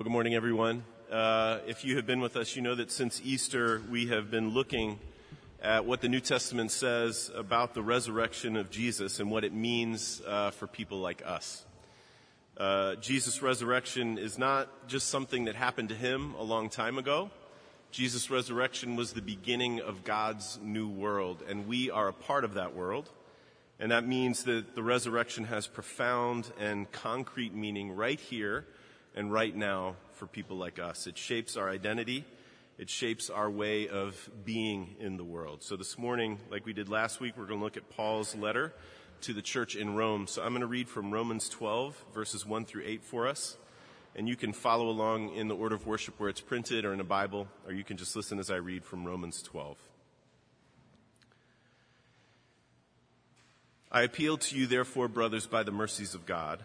[0.00, 0.84] Well, good morning, everyone.
[1.12, 4.48] Uh, if you have been with us, you know that since Easter, we have been
[4.48, 4.98] looking
[5.62, 10.22] at what the New Testament says about the resurrection of Jesus and what it means
[10.26, 11.66] uh, for people like us.
[12.56, 17.30] Uh, Jesus' resurrection is not just something that happened to him a long time ago.
[17.90, 22.54] Jesus' resurrection was the beginning of God's new world, and we are a part of
[22.54, 23.10] that world.
[23.78, 28.64] And that means that the resurrection has profound and concrete meaning right here
[29.14, 31.06] and right now for people like us.
[31.06, 32.24] It shapes our identity.
[32.78, 35.62] It shapes our way of being in the world.
[35.62, 38.72] So this morning, like we did last week, we're going to look at Paul's letter
[39.22, 40.26] to the church in Rome.
[40.26, 43.56] So I'm going to read from Romans 12, verses 1 through 8 for us.
[44.16, 47.00] And you can follow along in the order of worship where it's printed or in
[47.00, 49.76] a Bible, or you can just listen as I read from Romans 12.
[53.92, 56.64] I appeal to you, therefore, brothers, by the mercies of God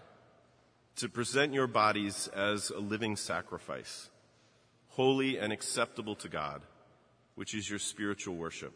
[0.98, 4.10] to present your bodies as a living sacrifice,
[4.90, 6.62] holy and acceptable to God,
[7.36, 8.74] which is your spiritual worship.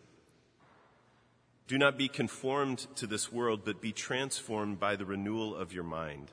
[1.67, 5.83] Do not be conformed to this world, but be transformed by the renewal of your
[5.83, 6.31] mind,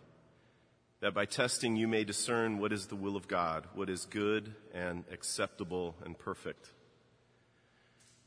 [1.00, 4.54] that by testing you may discern what is the will of God, what is good
[4.74, 6.72] and acceptable and perfect.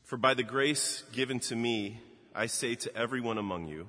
[0.04, 2.00] For by the grace given to me,
[2.34, 3.88] I say to everyone among you,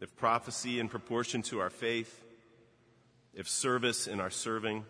[0.00, 2.24] if prophecy in proportion to our faith,
[3.34, 4.84] if service in our serving,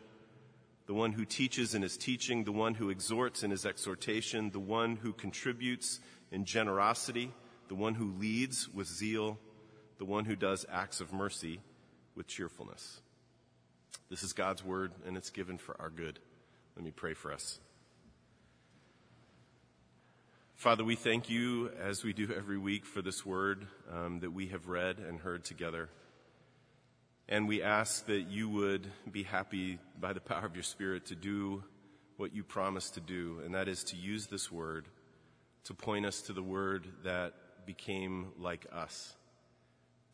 [0.86, 4.60] the one who teaches in his teaching, the one who exhorts in his exhortation, the
[4.60, 7.32] one who contributes in generosity,
[7.68, 9.38] the one who leads with zeal,
[9.98, 11.60] the one who does acts of mercy
[12.14, 13.00] with cheerfulness.
[14.08, 16.20] This is God's word, and it's given for our good.
[16.76, 17.58] Let me pray for us.
[20.56, 24.46] Father, we thank you, as we do every week, for this word um, that we
[24.46, 25.90] have read and heard together.
[27.28, 31.14] And we ask that you would be happy by the power of your Spirit to
[31.14, 31.62] do
[32.16, 34.86] what you promised to do, and that is to use this word
[35.64, 37.34] to point us to the word that
[37.66, 39.14] became like us,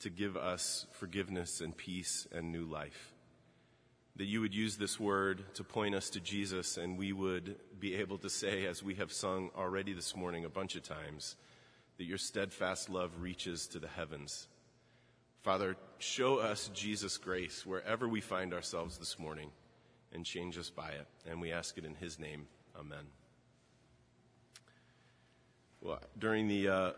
[0.01, 3.12] to give us forgiveness and peace and new life
[4.17, 7.95] that you would use this word to point us to Jesus, and we would be
[7.95, 11.37] able to say, as we have sung already this morning a bunch of times,
[11.97, 14.49] that your steadfast love reaches to the heavens.
[15.43, 19.51] Father, show us Jesus' grace wherever we find ourselves this morning
[20.13, 21.07] and change us by it.
[21.29, 22.47] And we ask it in his name.
[22.79, 23.07] Amen.
[25.81, 26.93] Well, during the uh,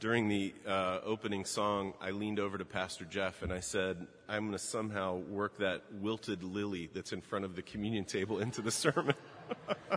[0.00, 4.42] during the uh, opening song, I leaned over to Pastor Jeff and I said, I'm
[4.42, 8.62] going to somehow work that wilted lily that's in front of the communion table into
[8.62, 9.14] the sermon.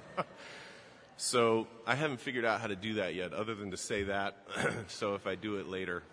[1.17, 4.37] so I haven't figured out how to do that yet, other than to say that.
[4.87, 6.03] so if I do it later,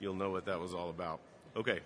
[0.00, 1.20] you'll know what that was all about.
[1.56, 1.80] Okay.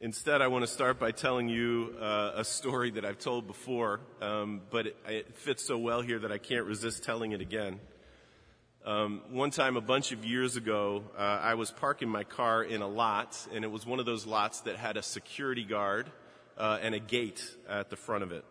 [0.00, 4.00] Instead, I want to start by telling you uh, a story that I've told before,
[4.22, 7.80] um, but it, it fits so well here that I can't resist telling it again.
[8.82, 12.80] Um, one time, a bunch of years ago, uh, I was parking my car in
[12.80, 16.10] a lot, and it was one of those lots that had a security guard
[16.56, 18.42] uh, and a gate at the front of it.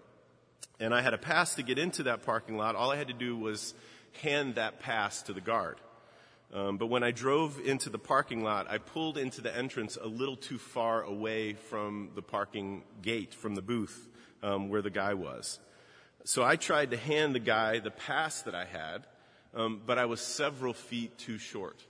[0.80, 2.76] And I had a pass to get into that parking lot.
[2.76, 3.74] All I had to do was
[4.22, 5.78] hand that pass to the guard.
[6.54, 10.08] Um, but when I drove into the parking lot, I pulled into the entrance a
[10.08, 14.08] little too far away from the parking gate, from the booth
[14.44, 15.60] um, where the guy was.
[16.24, 19.08] So I tried to hand the guy the pass that I had
[19.56, 21.86] um, but I was several feet too short.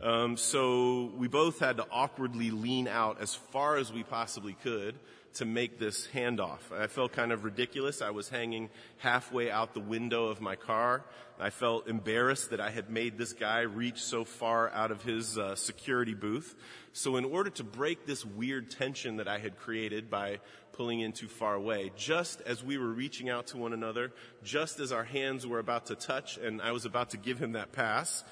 [0.00, 4.98] Um, so we both had to awkwardly lean out as far as we possibly could
[5.34, 6.72] to make this handoff.
[6.72, 8.02] I felt kind of ridiculous.
[8.02, 11.04] I was hanging halfway out the window of my car.
[11.40, 15.36] I felt embarrassed that I had made this guy reach so far out of his
[15.36, 16.54] uh, security booth.
[16.92, 20.38] So in order to break this weird tension that I had created by
[20.76, 24.12] pulling in too far away, just as we were reaching out to one another,
[24.42, 27.52] just as our hands were about to touch and I was about to give him
[27.52, 28.24] that pass,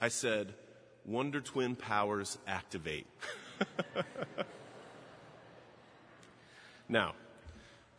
[0.00, 0.54] I said,
[1.04, 3.06] Wonder Twin powers activate.
[6.92, 7.14] Now,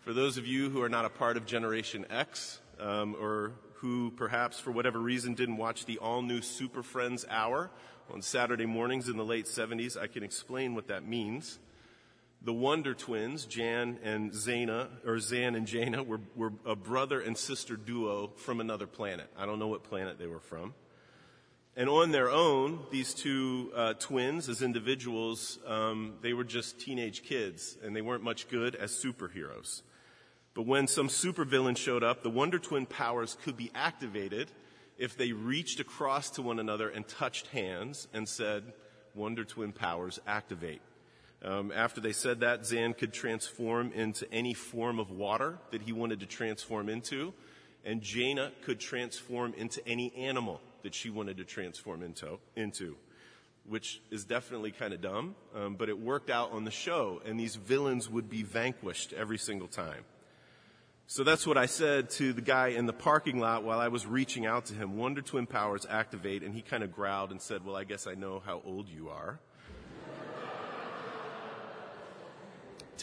[0.01, 4.11] for those of you who are not a part of Generation X, um, or who
[4.11, 7.71] perhaps for whatever reason didn't watch the all new Super Friends Hour
[8.13, 11.57] on Saturday mornings in the late 70s, I can explain what that means.
[12.45, 17.37] The Wonder Twins, Jan and Zana, or Zan and Jayna, were, were a brother and
[17.37, 19.29] sister duo from another planet.
[19.37, 20.73] I don't know what planet they were from.
[21.77, 27.23] And on their own, these two uh, twins, as individuals, um, they were just teenage
[27.23, 29.81] kids, and they weren't much good as superheroes.
[30.53, 34.51] But when some supervillain showed up, the Wonder Twin powers could be activated
[34.97, 38.73] if they reached across to one another and touched hands and said,
[39.15, 40.81] Wonder Twin powers activate.
[41.43, 45.91] Um, after they said that, Zan could transform into any form of water that he
[45.91, 47.33] wanted to transform into,
[47.83, 52.95] and Jayna could transform into any animal that she wanted to transform into, into
[53.65, 57.39] which is definitely kind of dumb, um, but it worked out on the show, and
[57.39, 60.03] these villains would be vanquished every single time.
[61.07, 64.05] So that's what I said to the guy in the parking lot while I was
[64.05, 64.97] reaching out to him.
[64.97, 68.15] Wonder Twin Powers activate, and he kind of growled and said, Well, I guess I
[68.15, 69.39] know how old you are.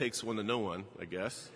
[0.01, 1.51] Takes one to know one, I guess.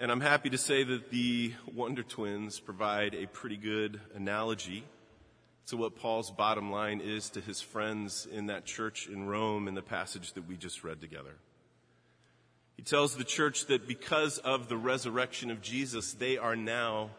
[0.00, 4.84] And I'm happy to say that the Wonder Twins provide a pretty good analogy
[5.66, 9.74] to what Paul's bottom line is to his friends in that church in Rome in
[9.74, 11.34] the passage that we just read together.
[12.78, 17.10] He tells the church that because of the resurrection of Jesus, they are now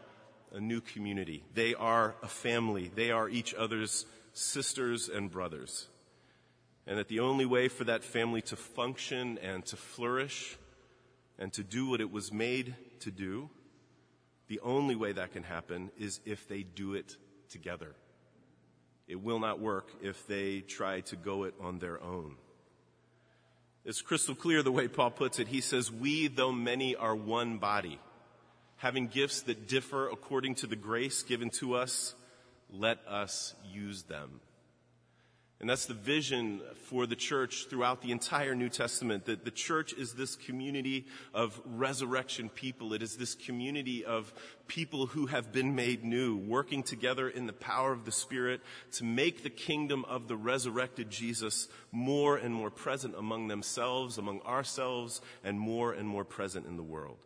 [0.52, 1.44] a new community.
[1.54, 2.90] They are a family.
[2.92, 5.86] They are each other's sisters and brothers.
[6.90, 10.58] And that the only way for that family to function and to flourish
[11.38, 13.48] and to do what it was made to do,
[14.48, 17.16] the only way that can happen is if they do it
[17.48, 17.94] together.
[19.06, 22.34] It will not work if they try to go it on their own.
[23.84, 25.46] It's crystal clear the way Paul puts it.
[25.46, 28.00] He says, We, though many, are one body,
[28.78, 32.16] having gifts that differ according to the grace given to us,
[32.68, 34.40] let us use them.
[35.60, 39.92] And that's the vision for the church throughout the entire New Testament, that the church
[39.92, 41.04] is this community
[41.34, 42.94] of resurrection people.
[42.94, 44.32] It is this community of
[44.68, 48.62] people who have been made new, working together in the power of the Spirit
[48.92, 54.40] to make the kingdom of the resurrected Jesus more and more present among themselves, among
[54.42, 57.18] ourselves, and more and more present in the world.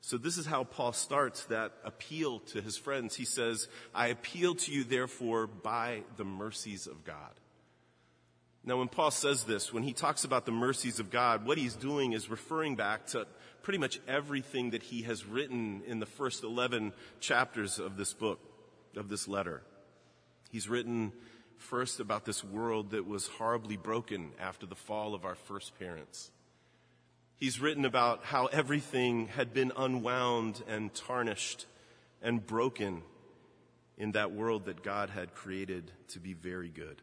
[0.00, 3.16] So this is how Paul starts that appeal to his friends.
[3.16, 7.34] He says, I appeal to you therefore by the mercies of God.
[8.62, 11.74] Now, when Paul says this, when he talks about the mercies of God, what he's
[11.74, 13.26] doing is referring back to
[13.62, 18.38] pretty much everything that he has written in the first 11 chapters of this book,
[18.96, 19.62] of this letter.
[20.50, 21.12] He's written
[21.56, 26.30] first about this world that was horribly broken after the fall of our first parents.
[27.36, 31.64] He's written about how everything had been unwound and tarnished
[32.20, 33.02] and broken
[33.96, 37.00] in that world that God had created to be very good.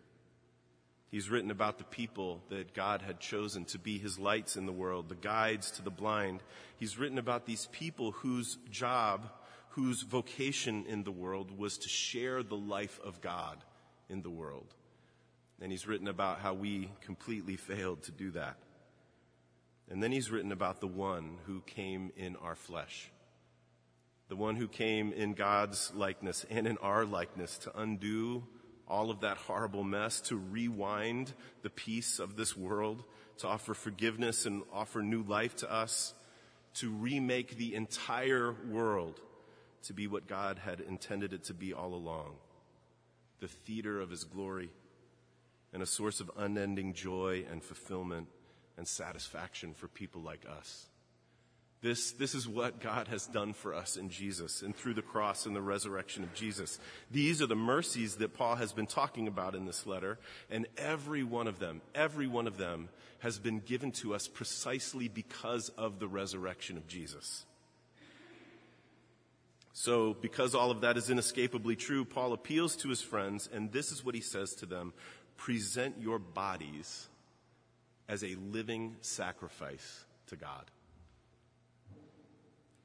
[1.09, 4.73] He's written about the people that God had chosen to be his lights in the
[4.73, 6.43] world, the guides to the blind.
[6.77, 9.29] He's written about these people whose job,
[9.69, 13.57] whose vocation in the world was to share the life of God
[14.09, 14.73] in the world.
[15.61, 18.57] And he's written about how we completely failed to do that.
[19.89, 23.09] And then he's written about the one who came in our flesh.
[24.27, 28.43] The one who came in God's likeness and in our likeness to undo
[28.89, 33.03] all of that horrible mess, to rewind the peace of this world,
[33.39, 36.13] to offer forgiveness and offer new life to us,
[36.75, 39.19] to remake the entire world
[39.83, 42.35] to be what God had intended it to be all along
[43.39, 44.69] the theater of His glory
[45.73, 48.27] and a source of unending joy and fulfillment
[48.77, 50.87] and satisfaction for people like us.
[51.81, 55.45] This, this is what God has done for us in Jesus and through the cross
[55.45, 56.79] and the resurrection of Jesus.
[57.11, 60.17] These are the mercies that Paul has been talking about in this letter,
[60.49, 65.07] and every one of them, every one of them has been given to us precisely
[65.07, 67.45] because of the resurrection of Jesus.
[69.73, 73.91] So, because all of that is inescapably true, Paul appeals to his friends, and this
[73.91, 74.93] is what he says to them
[75.37, 77.07] present your bodies
[78.09, 80.71] as a living sacrifice to God.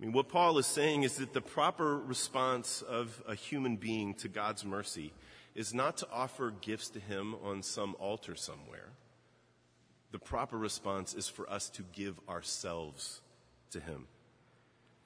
[0.03, 4.15] I mean, what Paul is saying is that the proper response of a human being
[4.15, 5.13] to God's mercy
[5.55, 8.89] is not to offer gifts to Him on some altar somewhere.
[10.11, 13.21] The proper response is for us to give ourselves
[13.71, 14.09] to Him.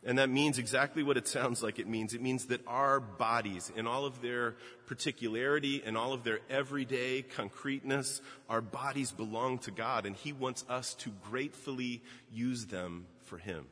[0.03, 2.15] And that means exactly what it sounds like it means.
[2.15, 7.21] It means that our bodies, in all of their particularity and all of their everyday
[7.21, 12.01] concreteness, our bodies belong to God, and He wants us to gratefully
[12.33, 13.67] use them for Him.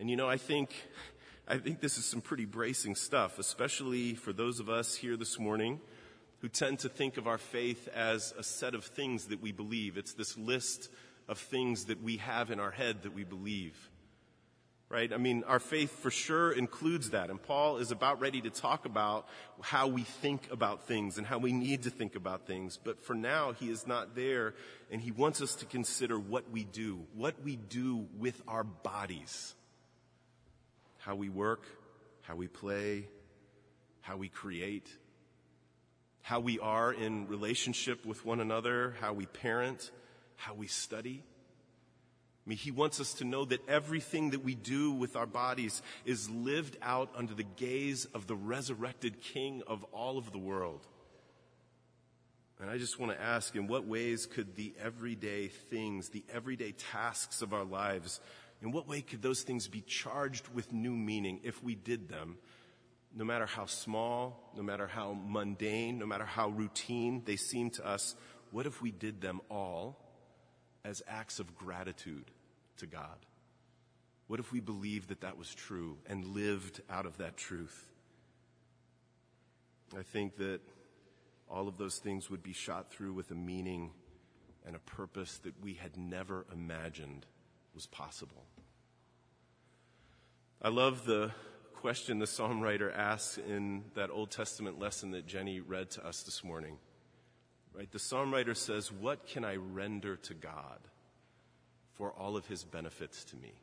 [0.00, 0.70] And you know, I think,
[1.46, 5.38] I think this is some pretty bracing stuff, especially for those of us here this
[5.38, 5.78] morning
[6.38, 9.98] who tend to think of our faith as a set of things that we believe.
[9.98, 10.88] It's this list
[11.28, 13.76] of things that we have in our head that we believe.
[14.88, 15.12] Right?
[15.12, 17.28] I mean, our faith for sure includes that.
[17.28, 19.28] And Paul is about ready to talk about
[19.60, 22.78] how we think about things and how we need to think about things.
[22.82, 24.54] But for now, he is not there.
[24.90, 29.54] And he wants us to consider what we do, what we do with our bodies,
[31.00, 31.66] how we work,
[32.22, 33.08] how we play,
[34.00, 34.88] how we create,
[36.22, 39.90] how we are in relationship with one another, how we parent,
[40.36, 41.22] how we study.
[42.46, 45.82] I mean, he wants us to know that everything that we do with our bodies
[46.04, 50.86] is lived out under the gaze of the resurrected King of all of the world.
[52.60, 56.72] And I just want to ask, in what ways could the everyday things, the everyday
[56.72, 58.20] tasks of our lives,
[58.62, 62.36] in what way could those things be charged with new meaning if we did them,
[63.14, 67.86] no matter how small, no matter how mundane, no matter how routine they seem to
[67.86, 68.14] us?
[68.50, 69.98] What if we did them all
[70.84, 72.30] as acts of gratitude
[72.78, 73.26] to God?
[74.26, 77.88] What if we believed that that was true and lived out of that truth?
[79.98, 80.60] I think that
[81.48, 83.90] all of those things would be shot through with a meaning
[84.64, 87.26] and a purpose that we had never imagined
[87.74, 88.44] was possible.
[90.62, 91.30] I love the
[91.74, 96.22] question the psalm writer asks in that Old Testament lesson that Jenny read to us
[96.22, 96.76] this morning.
[97.74, 97.90] Right?
[97.90, 100.78] The psalm writer says, What can I render to God
[101.94, 103.54] for all of his benefits to me?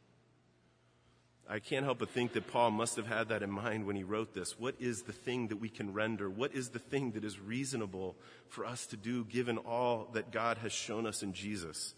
[1.50, 4.04] I can't help but think that Paul must have had that in mind when he
[4.04, 4.60] wrote this.
[4.60, 6.30] What is the thing that we can render?
[6.30, 8.18] What is the thing that is reasonable
[8.50, 11.94] for us to do given all that God has shown us in Jesus?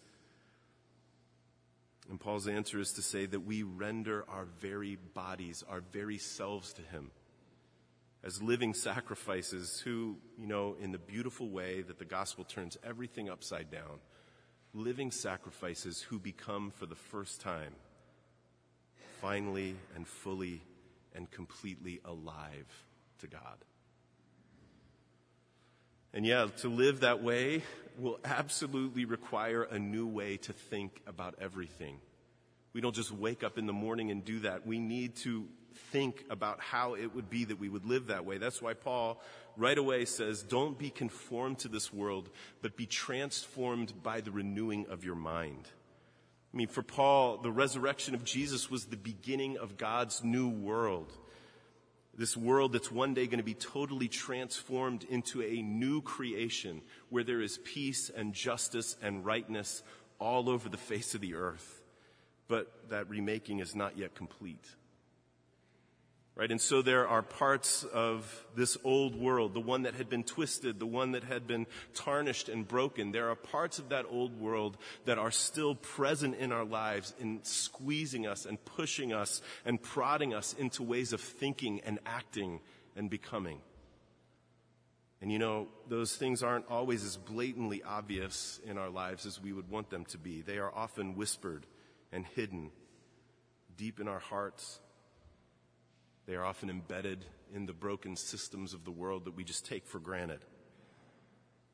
[2.09, 6.73] And Paul's answer is to say that we render our very bodies, our very selves
[6.73, 7.11] to him
[8.23, 13.29] as living sacrifices who, you know, in the beautiful way that the gospel turns everything
[13.29, 13.99] upside down,
[14.73, 17.73] living sacrifices who become for the first time
[19.21, 20.61] finally and fully
[21.13, 22.67] and completely alive
[23.19, 23.57] to God.
[26.13, 27.63] And yeah, to live that way
[27.97, 31.99] will absolutely require a new way to think about everything.
[32.73, 34.65] We don't just wake up in the morning and do that.
[34.65, 35.47] We need to
[35.91, 38.37] think about how it would be that we would live that way.
[38.37, 39.21] That's why Paul
[39.55, 42.29] right away says, don't be conformed to this world,
[42.61, 45.67] but be transformed by the renewing of your mind.
[46.53, 51.11] I mean, for Paul, the resurrection of Jesus was the beginning of God's new world.
[52.19, 57.23] This world that's one day going to be totally transformed into a new creation where
[57.23, 59.83] there is peace and justice and rightness
[60.19, 61.81] all over the face of the earth.
[62.49, 64.65] But that remaking is not yet complete.
[66.39, 66.51] Right?
[66.51, 70.79] And so there are parts of this old world, the one that had been twisted,
[70.79, 73.12] the one that had been tarnished and broken.
[73.12, 77.41] There are parts of that old world that are still present in our lives in
[77.43, 82.62] squeezing us and pushing us and prodding us into ways of thinking and acting
[82.96, 83.60] and becoming.
[85.22, 89.51] And you know, those things aren't always as blatantly obvious in our lives as we
[89.51, 90.39] would want them to be.
[90.39, 91.65] They are often whispered
[92.13, 92.72] and hidden
[93.75, 94.79] deep in our hearts
[96.29, 99.88] they are often embedded in the broken systems of the world that we just take
[99.88, 100.38] for granted.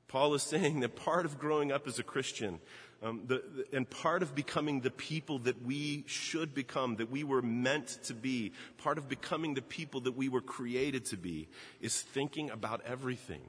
[0.07, 2.62] Paul is saying that part of growing up as a Christian,
[3.03, 7.25] um, the, the, and part of becoming the people that we should become, that we
[7.25, 11.50] were meant to be, part of becoming the people that we were created to be,
[11.81, 13.41] is thinking about everything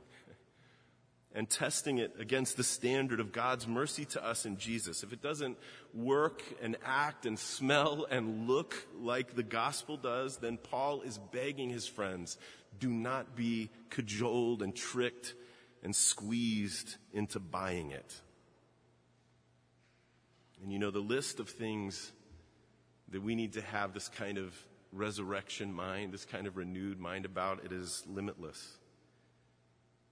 [1.37, 5.03] and testing it against the standard of God's mercy to us in Jesus.
[5.03, 5.59] If it doesn't
[5.93, 11.69] work and act and smell and look like the gospel does, then Paul is begging
[11.69, 12.39] his friends,
[12.81, 15.35] do not be cajoled and tricked
[15.83, 18.19] and squeezed into buying it.
[20.63, 22.13] And you know, the list of things
[23.11, 24.55] that we need to have this kind of
[24.91, 28.79] resurrection mind, this kind of renewed mind about, it is limitless.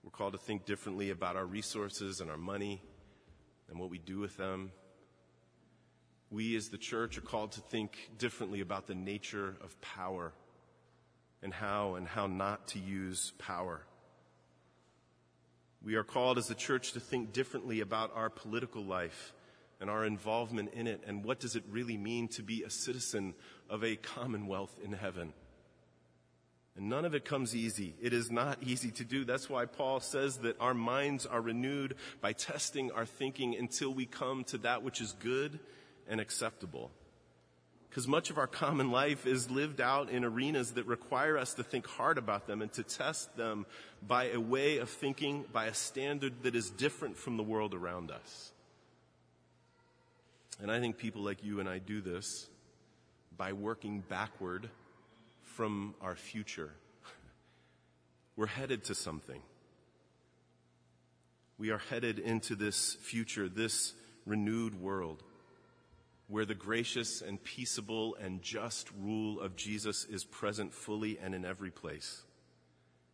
[0.04, 2.82] We're called to think differently about our resources and our money
[3.70, 4.70] and what we do with them.
[6.30, 10.34] We as the church are called to think differently about the nature of power
[11.42, 13.80] and how and how not to use power.
[15.82, 19.32] We are called as a church to think differently about our political life
[19.80, 23.34] and our involvement in it and what does it really mean to be a citizen
[23.70, 25.32] of a commonwealth in heaven.
[26.76, 27.94] And none of it comes easy.
[28.02, 29.24] It is not easy to do.
[29.24, 34.06] That's why Paul says that our minds are renewed by testing our thinking until we
[34.06, 35.60] come to that which is good
[36.08, 36.90] and acceptable.
[37.88, 41.62] Because much of our common life is lived out in arenas that require us to
[41.62, 43.66] think hard about them and to test them
[44.04, 48.10] by a way of thinking, by a standard that is different from the world around
[48.10, 48.50] us.
[50.60, 52.48] And I think people like you and I do this
[53.36, 54.70] by working backward
[55.56, 56.70] from our future.
[58.36, 59.40] We're headed to something.
[61.58, 63.94] We are headed into this future, this
[64.26, 65.22] renewed world
[66.26, 71.44] where the gracious and peaceable and just rule of Jesus is present fully and in
[71.44, 72.22] every place.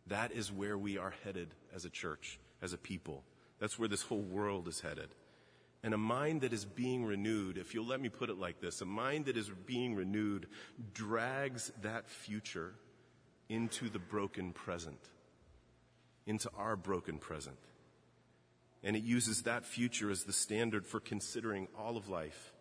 [0.07, 3.23] That is where we are headed as a church, as a people.
[3.59, 5.09] That's where this whole world is headed.
[5.83, 8.81] And a mind that is being renewed, if you'll let me put it like this,
[8.81, 10.47] a mind that is being renewed
[10.93, 12.75] drags that future
[13.49, 14.99] into the broken present,
[16.27, 17.57] into our broken present.
[18.83, 22.53] And it uses that future as the standard for considering all of life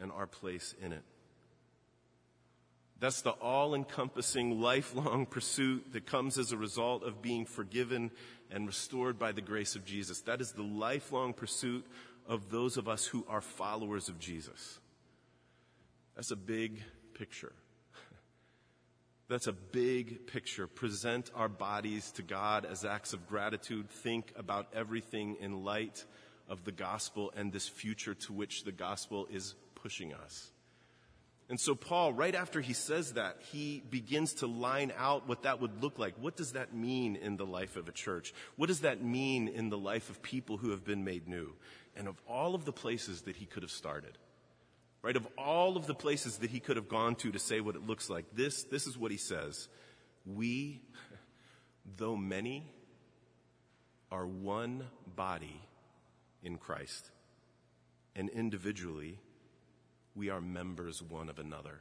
[0.00, 1.04] and our place in it.
[3.00, 8.10] That's the all encompassing, lifelong pursuit that comes as a result of being forgiven
[8.50, 10.20] and restored by the grace of Jesus.
[10.22, 11.84] That is the lifelong pursuit
[12.26, 14.78] of those of us who are followers of Jesus.
[16.14, 16.82] That's a big
[17.14, 17.52] picture.
[19.28, 20.66] That's a big picture.
[20.66, 23.88] Present our bodies to God as acts of gratitude.
[23.88, 26.04] Think about everything in light
[26.48, 30.50] of the gospel and this future to which the gospel is pushing us.
[31.48, 35.60] And so, Paul, right after he says that, he begins to line out what that
[35.60, 36.14] would look like.
[36.18, 38.32] What does that mean in the life of a church?
[38.56, 41.54] What does that mean in the life of people who have been made new?
[41.96, 44.18] And of all of the places that he could have started,
[45.02, 47.76] right, of all of the places that he could have gone to to say what
[47.76, 49.68] it looks like, this, this is what he says.
[50.26, 50.82] We,
[51.96, 52.72] though many,
[54.10, 54.84] are one
[55.14, 55.60] body
[56.42, 57.10] in Christ.
[58.16, 59.18] And individually,
[60.14, 61.80] we are members one of another.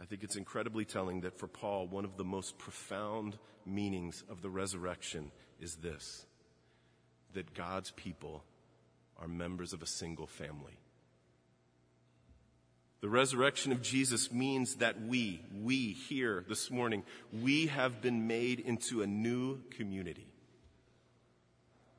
[0.00, 3.36] I think it's incredibly telling that for Paul, one of the most profound
[3.66, 6.24] meanings of the resurrection is this
[7.34, 8.44] that God's people
[9.20, 10.78] are members of a single family.
[13.00, 18.58] The resurrection of Jesus means that we, we here this morning, we have been made
[18.58, 20.26] into a new community.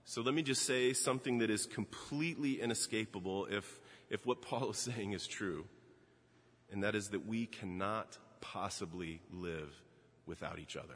[0.04, 4.78] So let me just say something that is completely inescapable if if what Paul is
[4.78, 5.66] saying is true,
[6.72, 9.72] and that is that we cannot possibly live
[10.26, 10.96] without each other.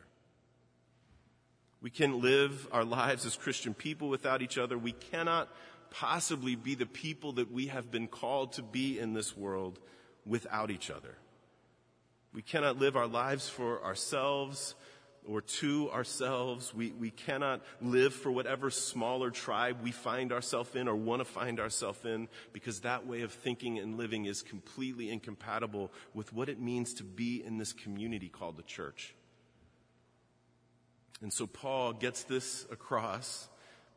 [1.84, 4.78] We can't live our lives as Christian people without each other.
[4.78, 5.50] We cannot
[5.92, 9.80] possibly be the people that we have been called to be in this world
[10.26, 11.18] without each other.
[12.34, 14.76] We cannot live our lives for ourselves
[15.28, 16.74] or to ourselves.
[16.74, 21.26] We, we cannot live for whatever smaller tribe we find ourselves in or want to
[21.26, 26.48] find ourselves in because that way of thinking and living is completely incompatible with what
[26.48, 29.14] it means to be in this community called the church.
[31.22, 33.48] And so Paul gets this across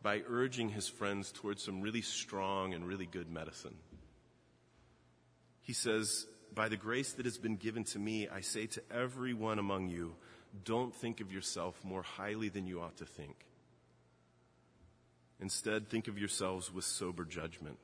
[0.03, 3.75] by urging his friends towards some really strong and really good medicine.
[5.63, 9.59] He says, By the grace that has been given to me, I say to everyone
[9.59, 10.15] among you,
[10.65, 13.35] don't think of yourself more highly than you ought to think.
[15.41, 17.79] Instead, think of yourselves with sober judgment.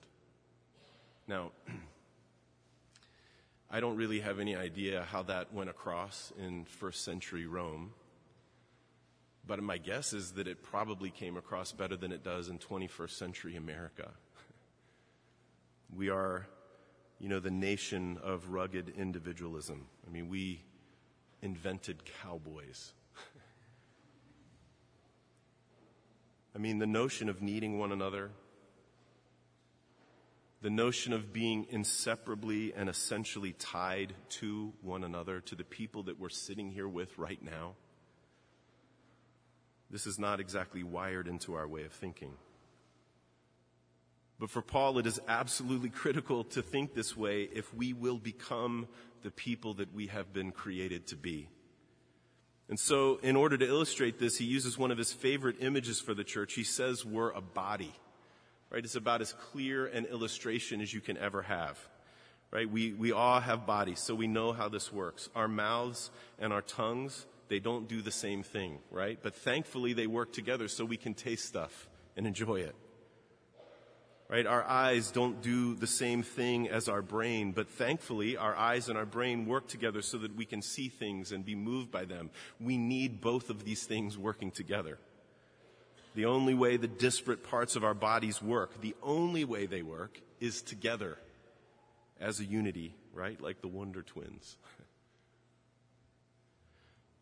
[1.26, 1.50] Now,
[3.70, 7.92] I don't really have any idea how that went across in first century Rome,
[9.46, 13.10] but my guess is that it probably came across better than it does in 21st
[13.10, 14.10] century America.
[15.96, 16.46] we are,
[17.18, 19.86] you know, the nation of rugged individualism.
[20.06, 20.62] I mean, we
[21.42, 22.92] invented cowboys.
[26.54, 28.30] I mean, the notion of needing one another,
[30.60, 36.20] the notion of being inseparably and essentially tied to one another, to the people that
[36.20, 37.74] we're sitting here with right now.
[39.92, 42.32] This is not exactly wired into our way of thinking.
[44.40, 48.88] But for Paul, it is absolutely critical to think this way if we will become
[49.22, 51.48] the people that we have been created to be.
[52.68, 56.14] And so, in order to illustrate this, he uses one of his favorite images for
[56.14, 56.54] the church.
[56.54, 57.92] He says we're a body.
[58.70, 58.82] Right?
[58.82, 61.78] It's about as clear an illustration as you can ever have.
[62.50, 62.68] Right?
[62.68, 65.28] We, we all have bodies, so we know how this works.
[65.36, 69.18] Our mouths and our tongues, they don't do the same thing, right?
[69.22, 71.86] But thankfully they work together so we can taste stuff
[72.16, 72.74] and enjoy it
[74.32, 74.46] right?
[74.46, 78.96] Our eyes don't do the same thing as our brain, but thankfully our eyes and
[78.96, 82.30] our brain work together so that we can see things and be moved by them.
[82.58, 84.98] We need both of these things working together.
[86.14, 90.18] The only way the disparate parts of our bodies work, the only way they work
[90.40, 91.18] is together.
[92.18, 93.38] as a unity, right?
[93.38, 94.56] Like the Wonder Twins.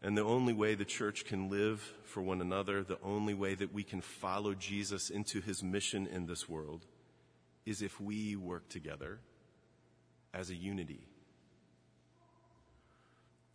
[0.02, 3.72] And the only way the church can live for one another, the only way that
[3.72, 6.86] we can follow Jesus into his mission in this world,
[7.66, 9.20] is if we work together
[10.32, 11.06] as a unity.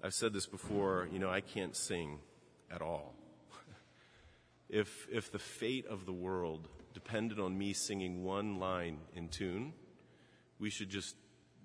[0.04, 2.20] I've said this before, you know, I can't sing
[2.70, 3.16] at all.
[4.70, 9.74] if, if the fate of the world depended on me singing one line in tune,
[10.60, 11.16] we should just,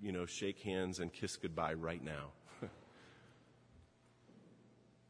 [0.01, 2.31] you know, shake hands and kiss goodbye right now.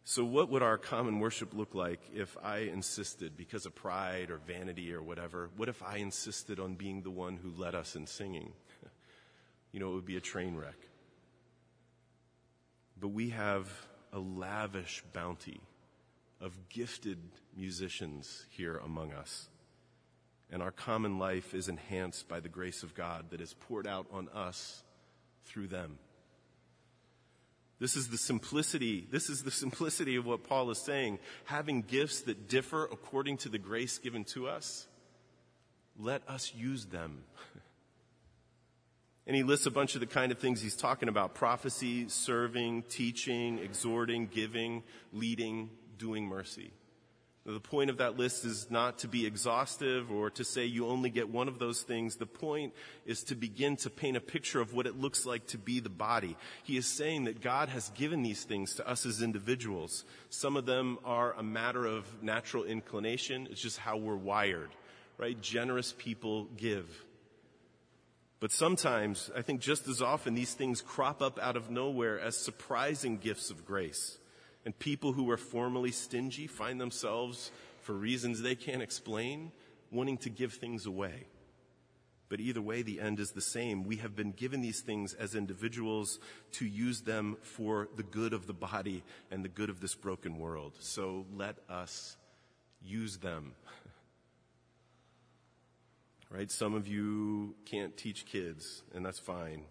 [0.04, 4.38] So, what would our common worship look like if I insisted, because of pride or
[4.38, 8.08] vanity or whatever, what if I insisted on being the one who led us in
[8.08, 8.54] singing?
[9.74, 10.76] You know, it would be a train wreck.
[13.00, 13.70] But we have
[14.12, 15.62] a lavish bounty
[16.42, 17.20] of gifted
[17.56, 19.48] musicians here among us.
[20.52, 24.08] And our common life is enhanced by the grace of God that is poured out
[24.12, 24.84] on us
[25.46, 25.98] through them.
[27.82, 29.08] This is the simplicity.
[29.10, 31.18] This is the simplicity of what Paul is saying.
[31.46, 34.86] Having gifts that differ according to the grace given to us,
[36.00, 37.24] let us use them.
[39.28, 42.82] And he lists a bunch of the kind of things he's talking about prophecy, serving,
[42.90, 44.82] teaching, exhorting, giving,
[45.14, 46.72] leading, doing mercy.
[47.44, 51.10] The point of that list is not to be exhaustive or to say you only
[51.10, 52.18] get one of those things.
[52.18, 52.72] The point
[53.04, 55.90] is to begin to paint a picture of what it looks like to be the
[55.90, 56.38] body.
[56.62, 60.06] He is saying that God has given these things to us as individuals.
[60.30, 63.48] Some of them are a matter of natural inclination.
[63.50, 64.70] It's just how we're wired,
[65.18, 65.40] right?
[65.42, 66.86] Generous people give.
[68.40, 72.38] But sometimes, I think just as often, these things crop up out of nowhere as
[72.38, 74.20] surprising gifts of grace.
[74.66, 79.52] And people who were formerly stingy find themselves, for reasons they can't explain,
[79.92, 81.26] wanting to give things away.
[82.32, 83.84] But either way, the end is the same.
[83.84, 86.18] We have been given these things as individuals
[86.54, 90.38] to use them for the good of the body and the good of this broken
[90.38, 90.78] world.
[90.80, 92.16] So let us
[92.82, 93.52] use them.
[96.30, 96.50] right?
[96.50, 99.64] Some of you can't teach kids, and that's fine,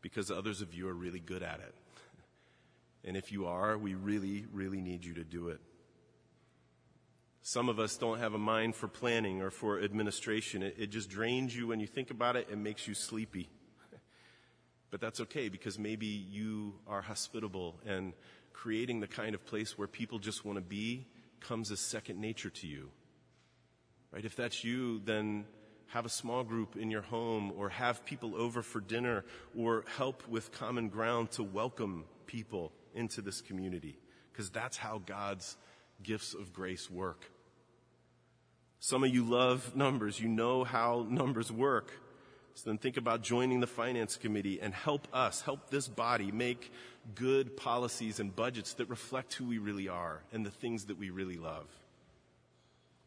[0.00, 1.74] because others of you are really good at it.
[3.04, 5.60] And if you are, we really, really need you to do it.
[7.42, 10.62] Some of us don't have a mind for planning or for administration.
[10.62, 13.48] It, it, just drains you when you think about it and makes you sleepy.
[14.90, 18.12] But that's okay because maybe you are hospitable and
[18.52, 21.06] creating the kind of place where people just want to be
[21.38, 22.90] comes as second nature to you.
[24.10, 24.24] Right?
[24.24, 25.44] If that's you, then
[25.86, 29.24] have a small group in your home or have people over for dinner
[29.56, 33.98] or help with common ground to welcome people into this community
[34.32, 35.56] because that's how God's
[36.02, 37.30] gifts of grace work.
[38.78, 40.18] Some of you love numbers.
[40.18, 41.92] You know how numbers work.
[42.54, 46.72] So then think about joining the finance committee and help us, help this body make
[47.14, 51.10] good policies and budgets that reflect who we really are and the things that we
[51.10, 51.66] really love.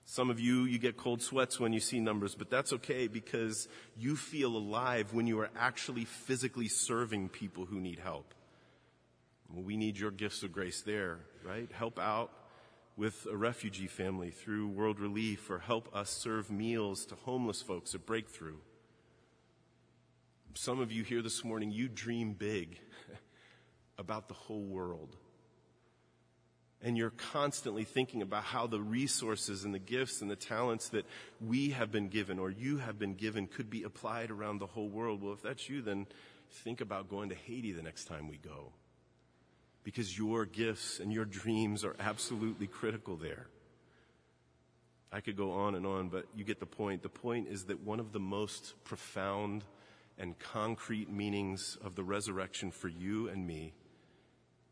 [0.06, 3.68] Some of you, you get cold sweats when you see numbers, but that's okay because
[3.98, 8.34] you feel alive when you are actually physically serving people who need help.
[9.56, 11.72] We need your gifts of grace there, right?
[11.72, 12.32] Help out
[12.98, 17.94] with a refugee family through World Relief or help us serve meals to homeless folks
[17.94, 18.58] at Breakthrough.
[20.56, 22.80] Some of you here this morning, you dream big
[23.98, 25.16] about the whole world.
[26.82, 31.06] And you're constantly thinking about how the resources and the gifts and the talents that
[31.40, 34.90] we have been given or you have been given could be applied around the whole
[34.90, 35.22] world.
[35.22, 36.08] Well, if that's you, then
[36.50, 38.74] think about going to Haiti the next time we go
[39.84, 43.48] because your gifts and your dreams are absolutely critical there.
[45.12, 47.04] I could go on and on, but you get the point.
[47.04, 49.64] The point is that one of the most profound
[50.18, 53.74] and concrete meanings of the resurrection for you and me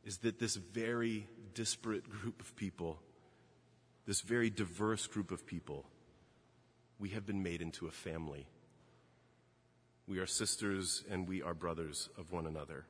[0.03, 2.99] is that this very disparate group of people,
[4.07, 5.85] this very diverse group of people,
[6.99, 8.47] we have been made into a family.
[10.07, 12.85] We are sisters and we are brothers of one another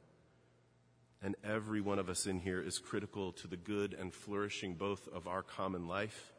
[1.22, 5.08] and every one of us in here is critical to the good and flourishing both
[5.14, 6.34] of our common life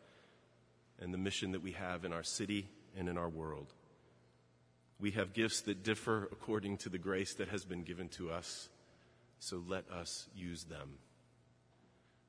[1.00, 3.72] and the mission that we have in our city and in our world.
[4.98, 8.68] We have gifts that differ according to the grace that has been given to us,
[9.38, 10.90] so let us use them.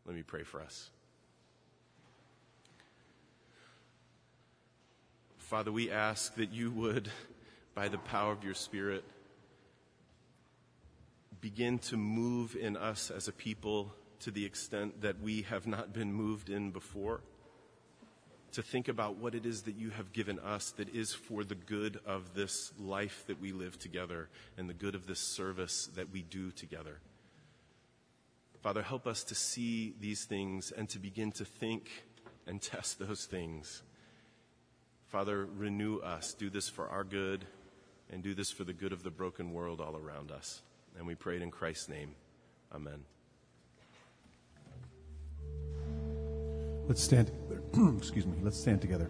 [0.06, 0.90] Let me pray for us.
[5.38, 7.10] Father, we ask that you would,
[7.76, 9.04] by the power of your Spirit,
[11.44, 15.92] begin to move in us as a people to the extent that we have not
[15.92, 17.20] been moved in before.
[18.54, 21.56] to think about what it is that you have given us that is for the
[21.56, 26.12] good of this life that we live together and the good of this service that
[26.12, 27.00] we do together.
[28.62, 31.90] Father, help us to see these things and to begin to think
[32.46, 33.82] and test those things.
[35.08, 36.36] Father, renew us.
[36.36, 37.46] Do this for our good
[38.12, 40.62] and do this for the good of the broken world all around us.
[40.98, 42.16] And we pray it in Christ's name.
[42.74, 43.04] Amen.
[46.88, 47.32] Let's stand.
[47.98, 48.38] Excuse me.
[48.42, 49.10] Let's stand together.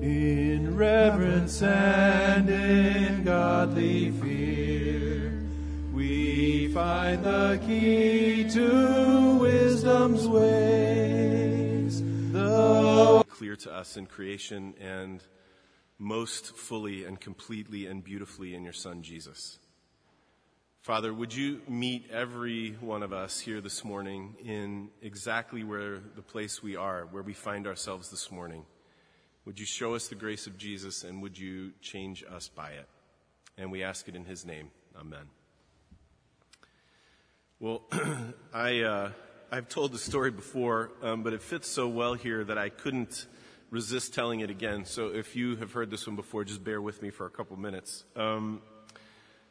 [0.00, 5.32] In reverence and in godly fear,
[5.92, 12.00] we find the key to wisdom's ways.
[12.32, 15.20] The clear to us in creation and
[15.98, 19.58] most fully and completely and beautifully in your Son, Jesus.
[20.82, 26.22] Father, would you meet every one of us here this morning in exactly where the
[26.22, 28.64] place we are, where we find ourselves this morning?
[29.44, 32.88] Would you show us the grace of Jesus and would you change us by it?
[33.58, 34.70] And we ask it in his name.
[34.98, 35.26] Amen.
[37.60, 37.82] Well,
[38.54, 39.10] I, uh,
[39.50, 43.26] I've told the story before, um, but it fits so well here that I couldn't
[43.70, 44.84] resist telling it again.
[44.84, 47.56] So if you have heard this one before, just bear with me for a couple
[47.56, 48.04] minutes.
[48.16, 48.62] Um,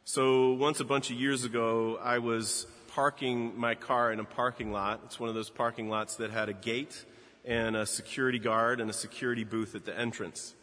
[0.03, 4.71] so once a bunch of years ago, I was parking my car in a parking
[4.71, 5.01] lot.
[5.05, 7.05] It's one of those parking lots that had a gate
[7.45, 10.55] and a security guard and a security booth at the entrance.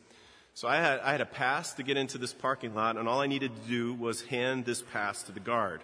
[0.55, 3.21] So I had, I had a pass to get into this parking lot, and all
[3.21, 5.83] I needed to do was hand this pass to the guard.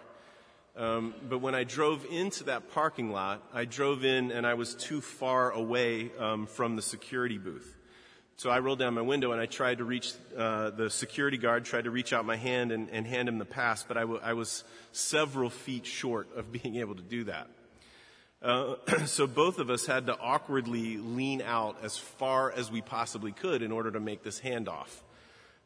[0.75, 4.73] Um, but when I drove into that parking lot, I drove in and I was
[4.73, 7.77] too far away um, from the security booth.
[8.37, 11.65] So I rolled down my window and I tried to reach uh, the security guard,
[11.65, 14.21] tried to reach out my hand and, and hand him the pass, but I, w-
[14.23, 17.47] I was several feet short of being able to do that.
[18.41, 23.31] Uh, so both of us had to awkwardly lean out as far as we possibly
[23.31, 24.89] could in order to make this handoff.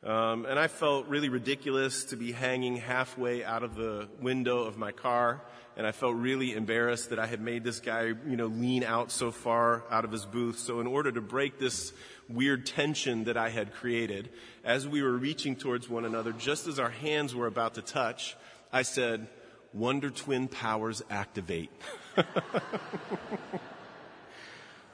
[0.06, 4.78] Um, and I felt really ridiculous to be hanging halfway out of the window of
[4.78, 5.42] my car
[5.78, 9.12] and I felt really embarrassed that I had made this guy, you know, lean out
[9.12, 10.58] so far out of his booth.
[10.58, 11.92] So in order to break this
[12.30, 14.30] weird tension that I had created,
[14.64, 18.38] as we were reaching towards one another, just as our hands were about to touch,
[18.72, 19.28] I said,
[19.74, 21.70] Wonder Twin powers activate.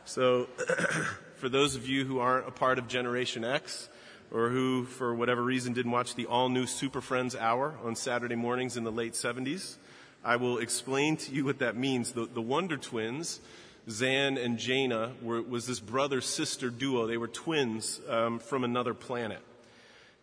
[0.06, 0.46] so,
[1.36, 3.88] for those of you who aren't a part of Generation X,
[4.32, 8.36] or who, for whatever reason, didn't watch the all new Super Friends Hour on Saturday
[8.36, 9.76] mornings in the late 70s,
[10.24, 12.14] I will explain to you what that means.
[12.14, 13.42] The, the Wonder Twins,
[13.90, 17.08] Zan and Jayna, were, was this brother sister duo.
[17.08, 19.42] They were twins um, from another planet.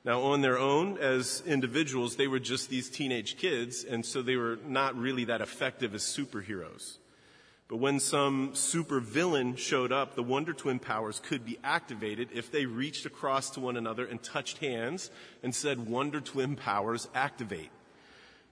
[0.04, 4.36] Now, on their own, as individuals, they were just these teenage kids, and so they
[4.36, 6.96] were not really that effective as superheroes.
[7.68, 12.50] But when some super villain showed up, the Wonder Twin powers could be activated if
[12.50, 15.10] they reached across to one another and touched hands
[15.42, 17.70] and said, Wonder Twin powers activate.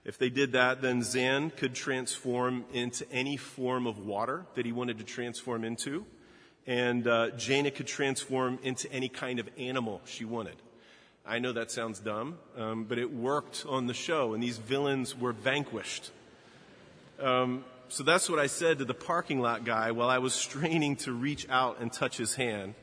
[0.05, 4.71] If they did that, then Zan could transform into any form of water that he
[4.71, 6.05] wanted to transform into.
[6.67, 10.55] And uh, Jayna could transform into any kind of animal she wanted.
[11.25, 15.17] I know that sounds dumb, um, but it worked on the show, and these villains
[15.17, 16.11] were vanquished.
[17.19, 20.97] Um, so that's what I said to the parking lot guy while I was straining
[20.97, 22.75] to reach out and touch his hand.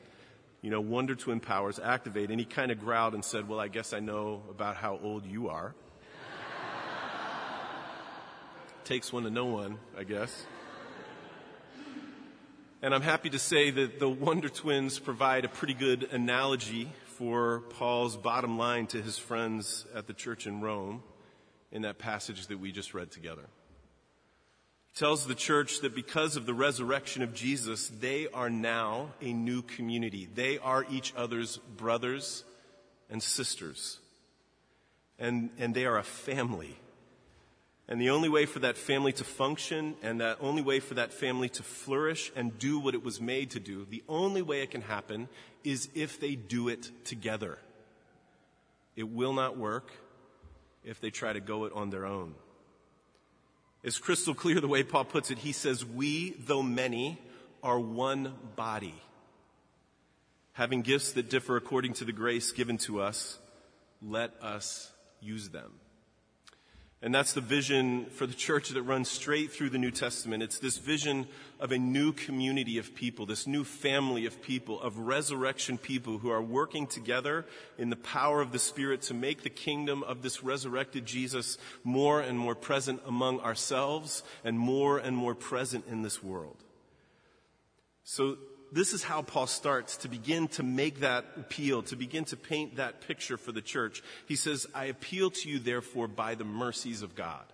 [0.61, 3.67] You know, Wonder Twin powers activate, and he kind of growled and said, Well, I
[3.67, 5.75] guess I know about how old you are.
[8.83, 10.45] Takes one to know one, I guess.
[12.81, 17.61] And I'm happy to say that the Wonder Twins provide a pretty good analogy for
[17.69, 21.03] Paul's bottom line to his friends at the church in Rome
[21.71, 23.45] in that passage that we just read together.
[24.95, 29.61] Tells the church that because of the resurrection of Jesus, they are now a new
[29.61, 30.29] community.
[30.33, 32.45] They are each other's brothers
[33.09, 33.99] and sisters.
[35.19, 36.77] And, and they are a family.
[37.89, 41.13] And the only way for that family to function and the only way for that
[41.13, 44.71] family to flourish and do what it was made to do, the only way it
[44.71, 45.27] can happen
[45.65, 47.59] is if they do it together.
[48.95, 49.91] It will not work
[50.85, 52.33] if they try to go it on their own.
[53.85, 55.37] It's crystal clear the way Paul puts it.
[55.37, 57.21] He says, We, though many,
[57.61, 58.95] are one body,
[60.53, 63.37] having gifts that differ according to the grace given to us,
[64.01, 65.71] let us use them.
[67.05, 70.41] And that's the vision for the church that runs straight through the New Testament.
[70.41, 71.27] It's this vision
[71.59, 76.31] of a new community of people, this new family of people, of resurrection people who
[76.31, 77.45] are working together
[77.77, 82.21] in the power of the Spirit to make the kingdom of this resurrected Jesus more
[82.21, 86.57] and more present among ourselves and more and more present in this world.
[88.03, 88.39] So
[88.75, 92.75] this is how Paul starts to begin to make that appeal, to begin to paint
[92.75, 94.03] that picture for the church.
[94.27, 97.45] He says, I appeal to you, therefore, by the mercies of God.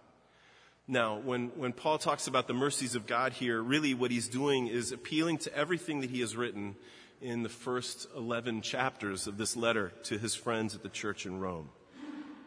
[0.87, 4.65] Now, when, when Paul talks about the mercies of God here, really what he's doing
[4.65, 6.75] is appealing to everything that he has written
[7.21, 11.39] in the first 11 chapters of this letter to his friends at the church in
[11.39, 11.69] Rome.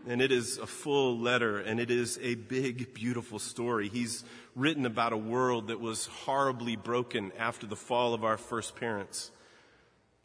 [0.06, 3.88] And it is a full letter and it is a big, beautiful story.
[3.88, 8.76] He's written about a world that was horribly broken after the fall of our first
[8.76, 9.30] parents.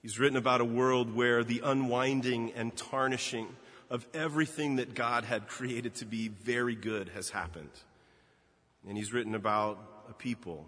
[0.01, 3.47] He's written about a world where the unwinding and tarnishing
[3.89, 7.71] of everything that God had created to be very good has happened.
[8.87, 10.67] And he's written about a people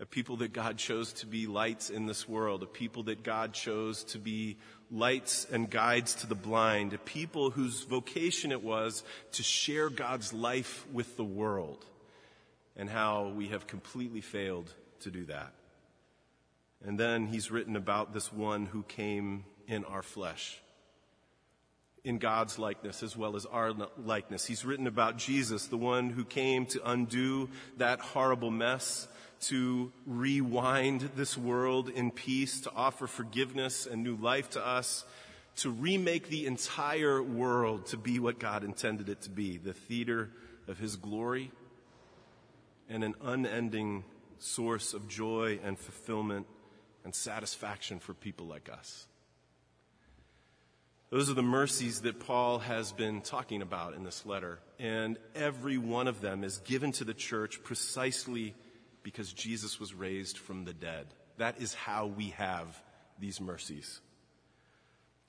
[0.00, 3.52] a people that God chose to be lights in this world, a people that God
[3.52, 4.56] chose to be
[4.90, 10.32] lights and guides to the blind, a people whose vocation it was to share God's
[10.32, 11.84] life with the world,
[12.76, 15.52] and how we have completely failed to do that.
[16.84, 20.60] And then he's written about this one who came in our flesh,
[22.04, 24.46] in God's likeness as well as our likeness.
[24.46, 29.08] He's written about Jesus, the one who came to undo that horrible mess
[29.40, 35.04] to rewind this world in peace, to offer forgiveness and new life to us,
[35.56, 40.30] to remake the entire world to be what God intended it to be the theater
[40.68, 41.50] of His glory
[42.88, 44.04] and an unending
[44.38, 46.46] source of joy and fulfillment
[47.04, 49.07] and satisfaction for people like us.
[51.10, 54.58] Those are the mercies that Paul has been talking about in this letter.
[54.78, 58.54] And every one of them is given to the church precisely
[59.02, 61.06] because Jesus was raised from the dead.
[61.38, 62.82] That is how we have
[63.18, 64.00] these mercies.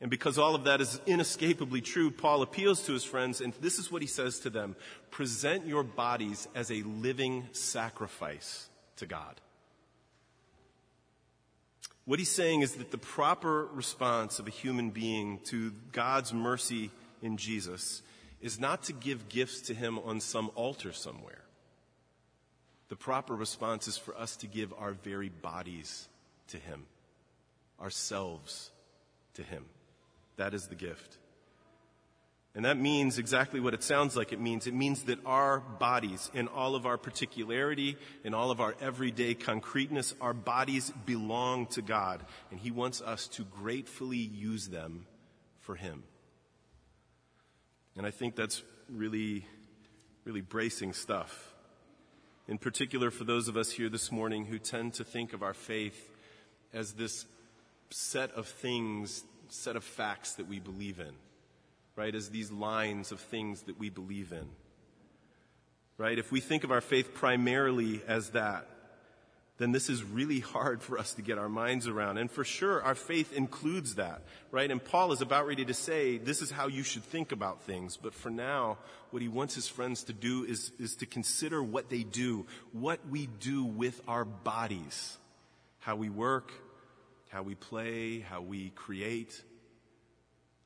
[0.02, 3.80] And because all of that is inescapably true, Paul appeals to his friends, and this
[3.80, 4.76] is what he says to them
[5.12, 9.39] present your bodies as a living sacrifice to God.
[12.10, 16.89] What he's saying is that the proper response of a human being to God's mercy
[17.22, 18.02] in Jesus
[18.41, 21.43] is not to give gifts to him on some altar somewhere.
[22.88, 26.08] The proper response is for us to give our very bodies
[26.48, 26.88] to Him,
[27.80, 28.72] ourselves
[29.36, 29.65] to Him.
[30.38, 31.19] That is the gift.
[32.60, 34.67] And that means exactly what it sounds like it means.
[34.67, 37.95] It means that our bodies, in all of our particularity,
[38.26, 42.22] in all of our everyday concreteness, our bodies belong to God.
[42.52, 45.06] And He wants us to gratefully use them
[45.62, 46.04] for Him.
[47.95, 49.45] And I think that's really,
[50.26, 51.54] really bracing stuff
[52.50, 55.54] in particular for those of us here this morning who tend to think of our
[55.54, 56.10] faith
[56.74, 57.26] as this
[57.89, 61.13] set of things, set of facts that we believe in,
[62.00, 62.16] right?
[62.16, 64.48] As these lines of things that we believe in,
[65.98, 66.18] right?
[66.18, 68.70] If we think of our faith primarily as that,
[69.58, 72.18] then this is really hard for us to get our minds around.
[72.18, 74.72] And for sure, our faith includes that, right?
[74.72, 77.98] And Paul is about ready to say, this is how you should think about things.
[77.98, 78.78] But for now,
[79.12, 83.06] what he wants his friends to do is, is to consider what they do, what
[83.10, 85.18] we do with our bodies,
[85.80, 86.54] how we work,
[87.28, 89.44] how we play, how we create,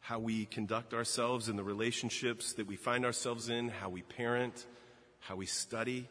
[0.04, 4.66] how we conduct ourselves in the relationships that we find ourselves in, how we parent,
[5.22, 6.10] how we study.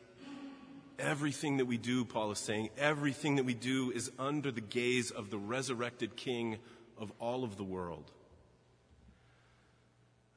[0.99, 5.11] Everything that we do, Paul is saying, everything that we do is under the gaze
[5.11, 6.57] of the resurrected King
[6.97, 8.11] of all of the world.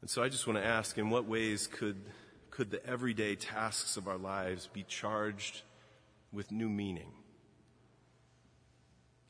[0.02, 2.02] And so I just want to ask in what ways could,
[2.52, 5.62] could the everyday tasks of our lives be charged
[6.34, 7.14] with new meaning?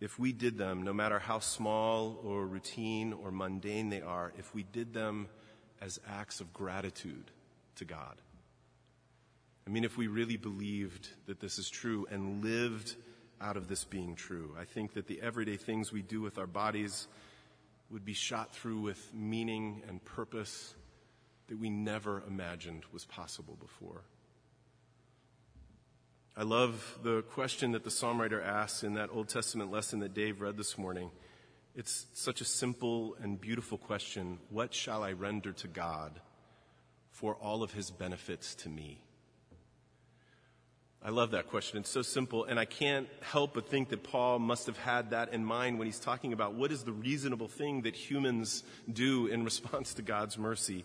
[0.06, 4.54] If we did them, no matter how small or routine or mundane they are, if
[4.54, 5.28] we did them
[5.82, 7.32] as acts of gratitude
[7.78, 8.22] to God.
[9.66, 12.96] I mean, if we really believed that this is true and lived
[13.42, 16.46] out of this being true, I think that the everyday things we do with our
[16.46, 17.08] bodies
[17.90, 20.76] would be shot through with meaning and purpose
[21.48, 24.04] that we never imagined was possible before.
[26.38, 30.14] I love the question that the psalm writer asks in that Old Testament lesson that
[30.14, 31.10] Dave read this morning.
[31.76, 34.40] It's such a simple and beautiful question.
[34.50, 36.20] What shall I render to God
[37.10, 39.00] for all of his benefits to me?
[41.02, 41.80] I love that question.
[41.80, 45.32] It's so simple, and I can't help but think that Paul must have had that
[45.32, 49.44] in mind when he's talking about what is the reasonable thing that humans do in
[49.46, 50.84] response to God's mercy.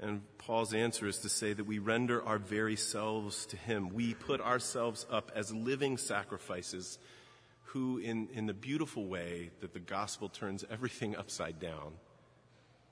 [0.00, 3.90] And Paul's answer is to say that we render our very selves to Him.
[3.90, 6.98] We put ourselves up as living sacrifices
[7.64, 11.92] who, in, in the beautiful way that the gospel turns everything upside down,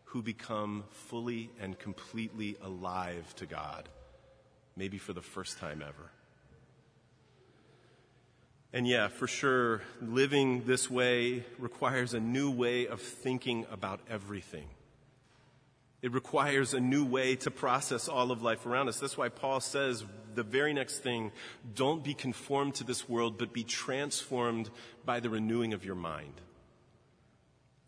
[0.04, 3.88] who become fully and completely alive to God,
[4.76, 6.10] maybe for the first time ever.
[8.72, 14.68] And yeah, for sure, living this way requires a new way of thinking about everything.
[16.00, 19.00] It requires a new way to process all of life around us.
[19.00, 21.32] That's why Paul says the very next thing,
[21.74, 24.70] don't be conformed to this world, but be transformed
[25.04, 26.40] by the renewing of your mind.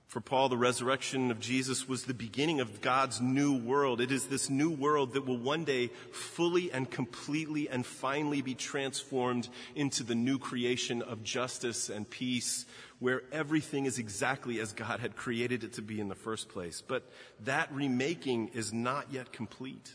[0.09, 4.01] For Paul, the resurrection of Jesus was the beginning of God's new world.
[4.01, 8.57] It is this new world that will one day fully and completely and finally be
[8.57, 12.67] transformed into the new creation of justice and peace,
[13.01, 16.82] where everything is exactly as God had created it to be in the first place.
[16.86, 17.11] But
[17.44, 19.94] that remaking is not yet complete.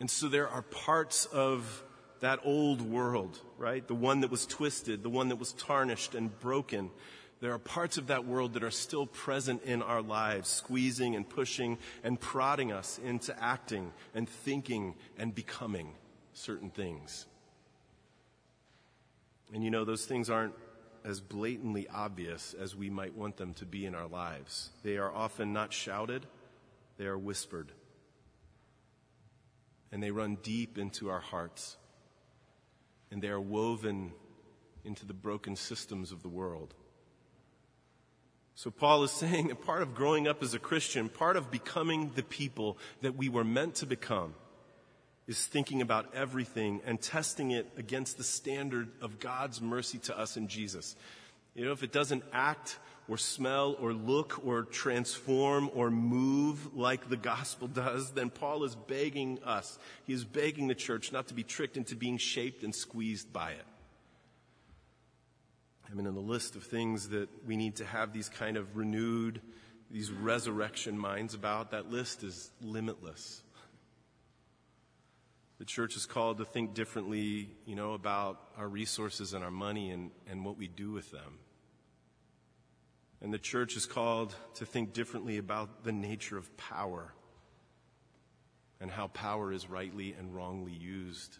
[0.00, 1.84] And so there are parts of
[2.20, 3.86] that old world, right?
[3.86, 6.90] The one that was twisted, the one that was tarnished and broken
[7.44, 11.28] there are parts of that world that are still present in our lives, squeezing and
[11.28, 15.92] pushing and prodding us into acting and thinking and becoming
[16.32, 17.26] certain things.
[19.52, 20.54] And you know, those things aren't
[21.04, 24.70] as blatantly obvious as we might want them to be in our lives.
[24.82, 26.26] They are often not shouted,
[26.96, 27.72] they are whispered.
[29.92, 31.76] And they run deep into our hearts.
[33.10, 34.12] And they are woven
[34.84, 36.74] into the broken systems of the world.
[38.54, 42.12] So Paul is saying that part of growing up as a Christian, part of becoming
[42.14, 44.34] the people that we were meant to become,
[45.26, 50.36] is thinking about everything and testing it against the standard of God's mercy to us
[50.36, 50.96] in Jesus.
[51.54, 57.08] You know, if it doesn't act or smell or look or transform or move like
[57.08, 61.34] the gospel does, then Paul is begging us, he is begging the church not to
[61.34, 63.64] be tricked into being shaped and squeezed by it.
[65.90, 68.76] I mean, in the list of things that we need to have these kind of
[68.76, 69.40] renewed,
[69.90, 73.43] these resurrection minds about, that list is limitless.
[75.58, 79.90] The church is called to think differently, you know, about our resources and our money
[79.90, 81.38] and, and what we do with them.
[83.20, 87.14] And the church is called to think differently about the nature of power
[88.80, 91.38] and how power is rightly and wrongly used.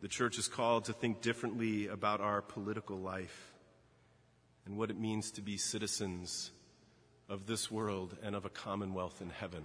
[0.00, 3.52] The church is called to think differently about our political life
[4.64, 6.52] and what it means to be citizens
[7.28, 9.64] of this world and of a commonwealth in heaven.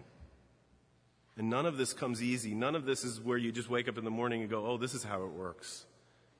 [1.37, 2.53] And none of this comes easy.
[2.53, 4.77] None of this is where you just wake up in the morning and go, oh,
[4.77, 5.85] this is how it works.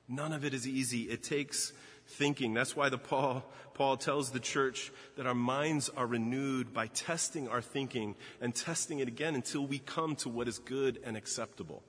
[0.08, 1.02] None of it is easy.
[1.02, 1.72] It takes
[2.06, 2.52] thinking.
[2.52, 7.48] That's why the Paul, Paul tells the church that our minds are renewed by testing
[7.48, 11.82] our thinking and testing it again until we come to what is good and acceptable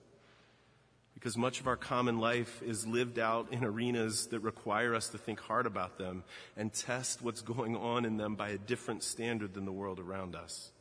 [1.24, 5.18] because much of our common life is lived out in arenas that require us to
[5.18, 6.22] think hard about them
[6.58, 10.36] and test what's going on in them by a different standard than the world around
[10.36, 10.73] us.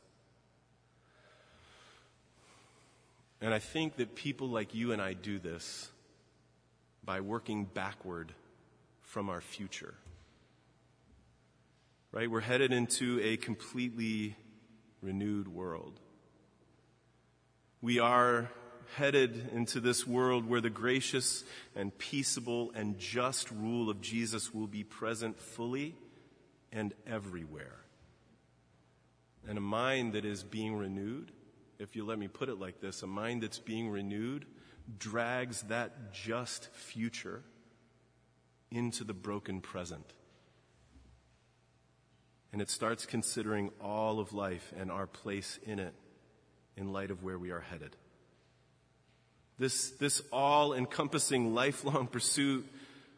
[3.43, 5.91] And I think that people like you and I do this
[7.03, 8.31] by working backward
[9.01, 9.95] from our future.
[12.13, 12.31] Right?
[12.31, 14.37] We're headed into a completely
[15.01, 15.99] renewed world.
[17.81, 18.49] We are
[18.95, 21.43] headed into this world where the gracious
[21.75, 25.95] and peaceable and just rule of Jesus will be present fully
[26.71, 27.75] and everywhere.
[29.45, 31.33] And a mind that is being renewed,
[31.83, 34.45] if you let me put it like this, a mind that's being renewed
[34.97, 37.43] drags that just future
[38.71, 40.05] into the broken present.
[42.51, 45.93] And it starts considering all of life and our place in it
[46.75, 47.95] in light of where we are headed.
[49.59, 52.65] This, this all encompassing lifelong pursuit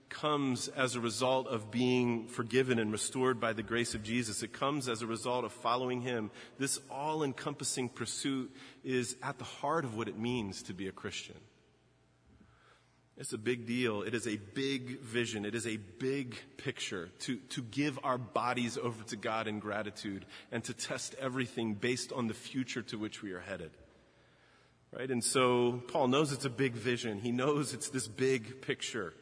[0.10, 4.44] comes as a result of being forgiven and restored by the grace of Jesus.
[4.44, 6.32] It comes as a result of following Him.
[6.58, 10.92] This all encompassing pursuit is at the heart of what it means to be a
[10.92, 11.36] Christian.
[13.18, 14.02] It's a big deal.
[14.02, 15.46] It is a big vision.
[15.46, 20.26] It is a big picture to, to give our bodies over to God in gratitude
[20.52, 23.72] and to test everything based on the future to which we are headed.
[24.92, 25.10] Right?
[25.10, 27.20] And so Paul knows it's a big vision.
[27.20, 29.14] He knows it's this big picture.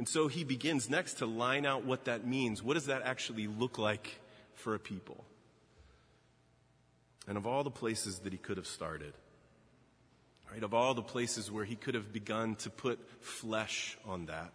[0.00, 2.62] And so he begins next to line out what that means.
[2.62, 4.18] What does that actually look like
[4.54, 5.26] for a people?
[7.28, 9.12] And of all the places that he could have started,
[10.50, 14.54] right, of all the places where he could have begun to put flesh on that,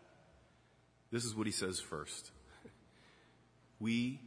[1.12, 2.32] this is what he says first.
[3.80, 4.22] We,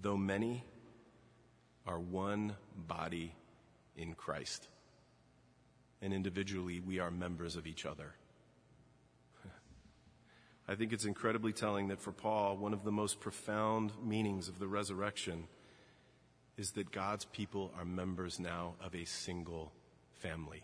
[0.00, 0.64] though many,
[1.88, 3.34] are one body
[3.96, 4.68] in Christ.
[6.00, 8.14] And individually, we are members of each other.
[10.68, 14.58] I think it's incredibly telling that for Paul, one of the most profound meanings of
[14.58, 15.48] the resurrection
[16.56, 19.72] is that God's people are members now of a single
[20.20, 20.62] family.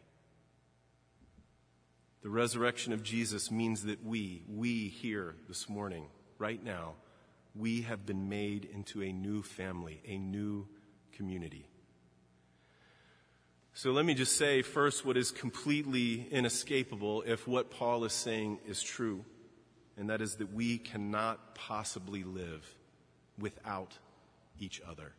[2.22, 6.06] The resurrection of Jesus means that we, we here this morning,
[6.38, 6.94] right now,
[7.54, 10.66] we have been made into a new family, a new
[11.12, 11.68] community.
[13.74, 18.58] So let me just say first what is completely inescapable if what Paul is saying
[18.66, 19.24] is true,
[19.98, 22.64] and that is that we cannot possibly live
[23.38, 23.98] without
[24.60, 25.12] each other.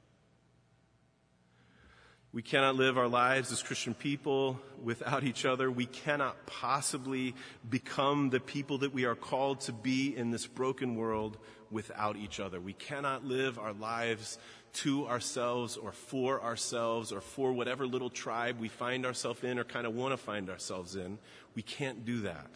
[2.31, 5.71] We cannot live our lives as Christian people without each other.
[5.71, 7.33] We cannot possibly
[7.67, 11.39] become the people that we are called to be in this broken world
[11.71, 12.59] without each other.
[12.59, 14.37] We cannot live our lives
[14.71, 19.63] to ourselves or for ourselves or for whatever little tribe we find ourselves in or
[19.63, 21.17] kind of want to find ourselves in.
[21.55, 22.47] We can't do that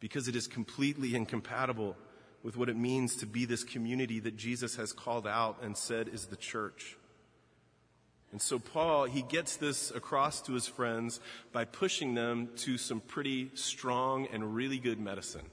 [0.00, 1.96] because it is completely incompatible
[2.42, 6.08] with what it means to be this community that Jesus has called out and said
[6.08, 6.96] is the church.
[8.32, 11.20] And so Paul, he gets this across to his friends
[11.52, 15.46] by pushing them to some pretty strong and really good medicine.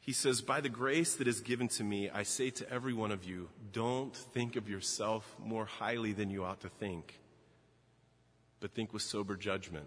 [0.00, 3.10] He says, By the grace that is given to me, I say to every one
[3.10, 7.18] of you, don't think of yourself more highly than you ought to think,
[8.60, 9.86] but think with sober judgment.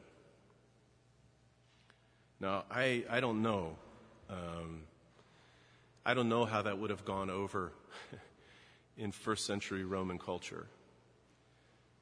[2.39, 3.75] Now, I, I don't know.
[4.29, 4.83] Um,
[6.05, 7.71] I don't know how that would have gone over
[8.97, 10.67] in first century Roman culture.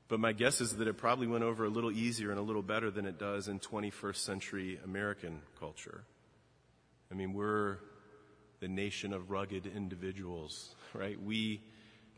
[0.07, 2.61] But my guess is that it probably went over a little easier and a little
[2.61, 6.03] better than it does in 21st century American culture.
[7.11, 7.77] I mean, we're
[8.59, 11.21] the nation of rugged individuals, right?
[11.21, 11.61] We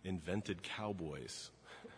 [0.04, 1.50] invented cowboys.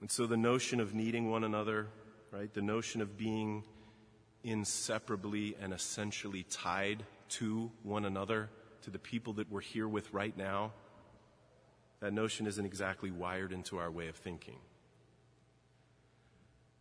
[0.00, 1.86] and so the notion of needing one another,
[2.30, 2.52] right?
[2.52, 3.64] The notion of being
[4.44, 8.50] inseparably and essentially tied to one another
[8.82, 10.72] to the people that we're here with right now,
[12.00, 14.58] that notion isn't exactly wired into our way of thinking.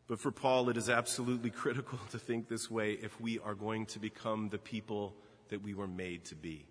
[0.07, 3.85] But for Paul, it is absolutely critical to think this way if we are going
[3.87, 5.15] to become the people
[5.49, 6.65] that we were made to be.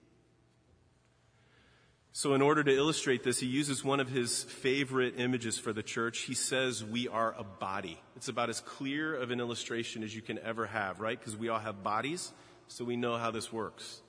[2.18, 5.82] So, in order to illustrate this, he uses one of his favorite images for the
[5.82, 6.20] church.
[6.20, 8.00] He says we are a body.
[8.16, 11.18] It's about as clear of an illustration as you can ever have, right?
[11.18, 12.32] Because we all have bodies,
[12.68, 14.00] so we know how this works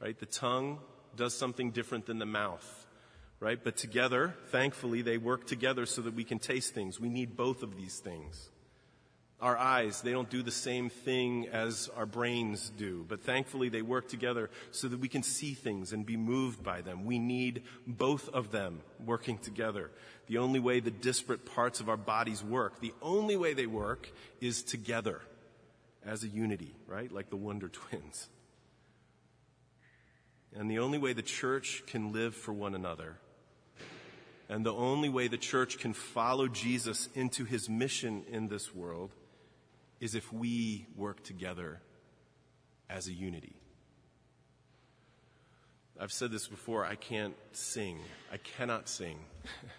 [0.00, 0.18] right?
[0.18, 0.78] The tongue
[1.14, 2.86] does something different than the mouth,
[3.40, 3.62] right?
[3.62, 7.00] But together, thankfully, they work together so that we can taste things.
[7.00, 8.50] We need both of these things.
[9.38, 13.82] Our eyes, they don't do the same thing as our brains do, but thankfully they
[13.82, 17.04] work together so that we can see things and be moved by them.
[17.04, 19.90] We need both of them working together.
[20.26, 24.10] The only way the disparate parts of our bodies work, the only way they work
[24.40, 25.20] is together
[26.02, 27.12] as a unity, right?
[27.12, 28.28] Like the Wonder Twins.
[30.54, 33.18] And the only way the church can live for one another,
[34.48, 39.10] and the only way the church can follow Jesus into his mission in this world,
[40.00, 41.80] is if we work together
[42.88, 43.56] as a unity.
[45.98, 47.98] I've said this before, I can't sing.
[48.30, 49.18] I cannot sing.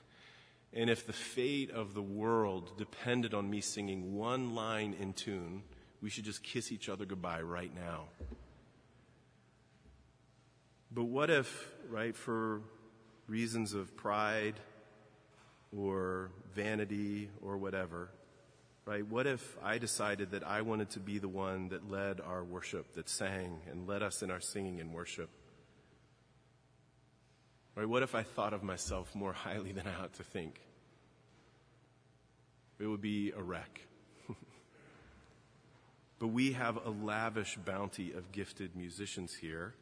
[0.73, 5.61] and if the fate of the world depended on me singing one line in tune,
[6.01, 8.05] we should just kiss each other goodbye right now.
[10.91, 12.61] But what if, right, for
[13.27, 14.55] reasons of pride
[15.75, 18.09] or vanity or whatever,
[18.87, 22.43] right, what if I decided that I wanted to be the one that led our
[22.43, 25.29] worship, that sang and led us in our singing and worship?
[27.75, 30.61] Right, what if I thought of myself more highly than I ought to think?
[32.79, 33.81] It would be a wreck.
[36.19, 39.73] but we have a lavish bounty of gifted musicians here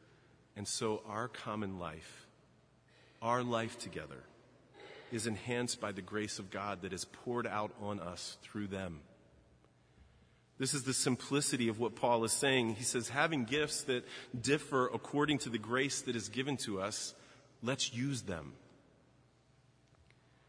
[0.56, 2.28] and so our common life,
[3.22, 4.24] our life together,
[5.16, 8.99] is enhanced by the grace of God that is poured out on us through them.
[10.57, 12.76] This is the simplicity of what Paul is saying.
[12.76, 14.05] He says, having gifts that
[14.39, 17.13] differ according to the grace that is given to us,
[17.61, 18.53] let's use them.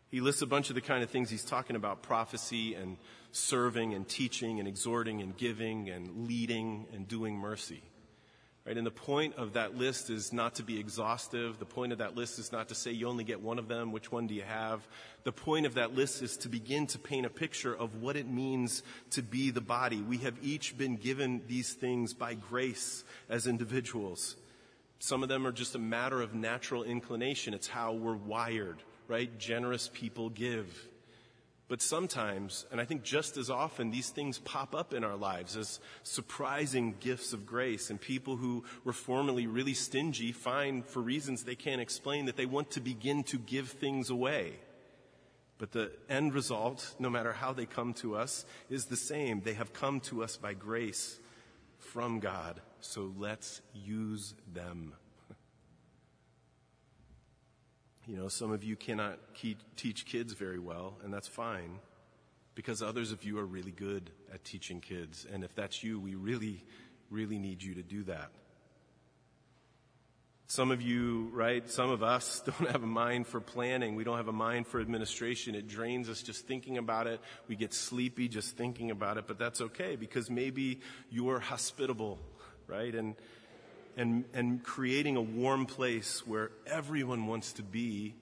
[0.08, 2.96] He lists a bunch of the kind of things he's talking about prophecy and
[3.32, 7.82] serving and teaching and exhorting and giving and leading and doing mercy.
[8.66, 8.76] Right?
[8.76, 11.60] And the point of that list is not to be exhaustive.
[11.60, 13.92] The point of that list is not to say you only get one of them.
[13.92, 14.84] Which one do you have?
[15.22, 18.28] The point of that list is to begin to paint a picture of what it
[18.28, 20.02] means to be the body.
[20.02, 24.34] We have each been given these things by grace as individuals.
[24.98, 27.54] Some of them are just a matter of natural inclination.
[27.54, 29.38] It's how we're wired, right?
[29.38, 30.88] Generous people give.
[31.68, 35.56] But sometimes, and I think just as often, these things pop up in our lives
[35.56, 37.90] as surprising gifts of grace.
[37.90, 42.46] And people who were formerly really stingy find, for reasons they can't explain, that they
[42.46, 44.60] want to begin to give things away.
[45.58, 49.40] But the end result, no matter how they come to us, is the same.
[49.40, 51.18] They have come to us by grace
[51.78, 52.60] from God.
[52.80, 54.92] So let's use them.
[58.06, 61.80] You know, some of you cannot teach kids very well, and that's fine
[62.54, 65.26] because others of you are really good at teaching kids.
[65.30, 66.64] And if that's you, we really,
[67.10, 68.30] really need you to do that.
[70.48, 73.96] Some of you, right, some of us don't have a mind for planning.
[73.96, 75.56] We don't have a mind for administration.
[75.56, 77.20] It drains us just thinking about it.
[77.48, 80.80] We get sleepy just thinking about it, but that's okay because maybe
[81.10, 82.20] you're hospitable,
[82.68, 82.94] right?
[82.94, 83.16] And
[83.96, 88.14] and, and creating a warm place where everyone wants to be,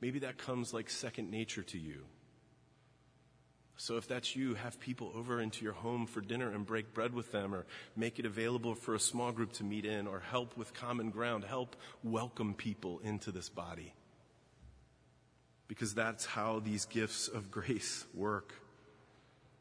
[0.00, 2.04] maybe that comes like second nature to you.
[3.76, 7.14] So if that's you, have people over into your home for dinner and break bread
[7.14, 7.64] with them, or
[7.96, 11.44] make it available for a small group to meet in, or help with common ground.
[11.44, 13.94] Help welcome people into this body.
[15.66, 18.52] Because that's how these gifts of grace work.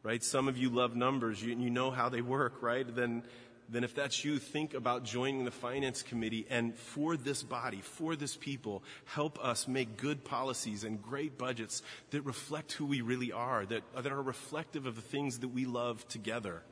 [0.03, 0.21] Right?
[0.21, 1.41] Some of you love numbers.
[1.41, 2.85] You, you know how they work, right?
[2.93, 3.23] Then
[3.71, 8.15] then if that's you, think about joining the finance committee and for this body, for
[8.15, 13.31] this people, help us make good policies and great budgets that reflect who we really
[13.31, 16.63] are, that, that are reflective of the things that we love together.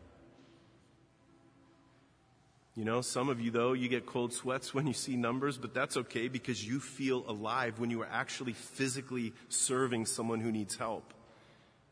[2.76, 5.74] You know, some of you though, you get cold sweats when you see numbers, but
[5.74, 10.76] that's okay because you feel alive when you are actually physically serving someone who needs
[10.76, 11.14] help.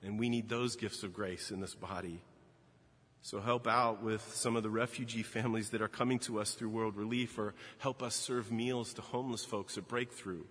[0.03, 2.21] And we need those gifts of grace in this body.
[3.25, 6.69] So help out with some of the refugee families that are coming to us through
[6.69, 10.43] World Relief or help us serve meals to homeless folks at Breakthrough.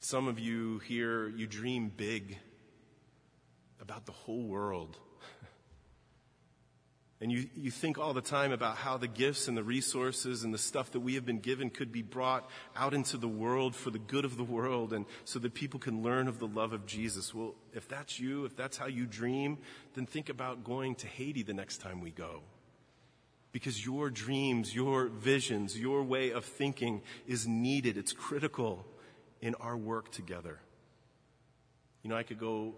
[0.00, 2.38] Some of you here, you dream big
[3.80, 4.98] about the whole world.
[7.22, 10.52] And you, you think all the time about how the gifts and the resources and
[10.52, 13.90] the stuff that we have been given could be brought out into the world for
[13.90, 16.84] the good of the world and so that people can learn of the love of
[16.84, 17.32] Jesus.
[17.32, 19.58] Well, if that's you, if that's how you dream,
[19.94, 22.40] then think about going to Haiti the next time we go.
[23.52, 27.96] Because your dreams, your visions, your way of thinking is needed.
[27.96, 28.84] It's critical
[29.40, 30.58] in our work together.
[32.02, 32.74] You know, I could go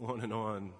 [0.00, 0.74] on and on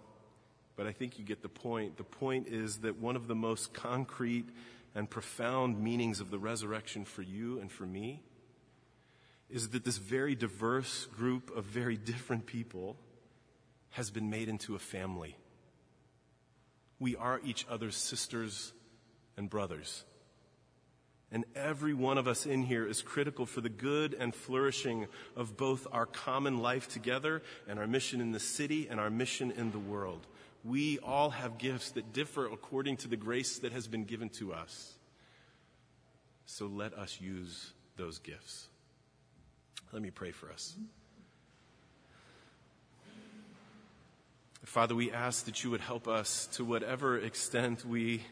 [0.81, 1.99] but I think you get the point.
[1.99, 4.47] The point is that one of the most concrete
[4.95, 8.23] and profound meanings of the resurrection for you and for me
[9.51, 12.97] is that this very diverse group of very different people
[13.91, 15.37] has been made into a family.
[16.99, 18.73] We are each other's sisters
[19.37, 20.05] and brothers.
[21.31, 25.59] And every one of us in here is critical for the good and flourishing of
[25.59, 29.73] both our common life together and our mission in the city and our mission in
[29.73, 30.27] the world
[30.65, 34.53] we all have gifts that differ according to the grace that has been given to
[34.53, 34.95] us.
[36.47, 38.67] So let us use those gifts.
[39.93, 40.77] Let me pray for us.
[44.65, 48.23] Father, we ask that you would help us to whatever extent we,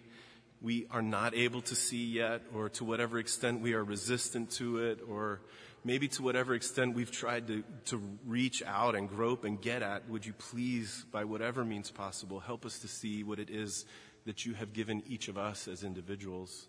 [0.60, 4.78] we are not able to see yet, or to whatever extent we are resistant to
[4.78, 5.40] it, or
[5.84, 10.08] maybe to whatever extent we've tried to, to reach out and grope and get at,
[10.08, 13.84] would you please, by whatever means possible, help us to see what it is
[14.26, 16.66] that you have given each of us as individuals?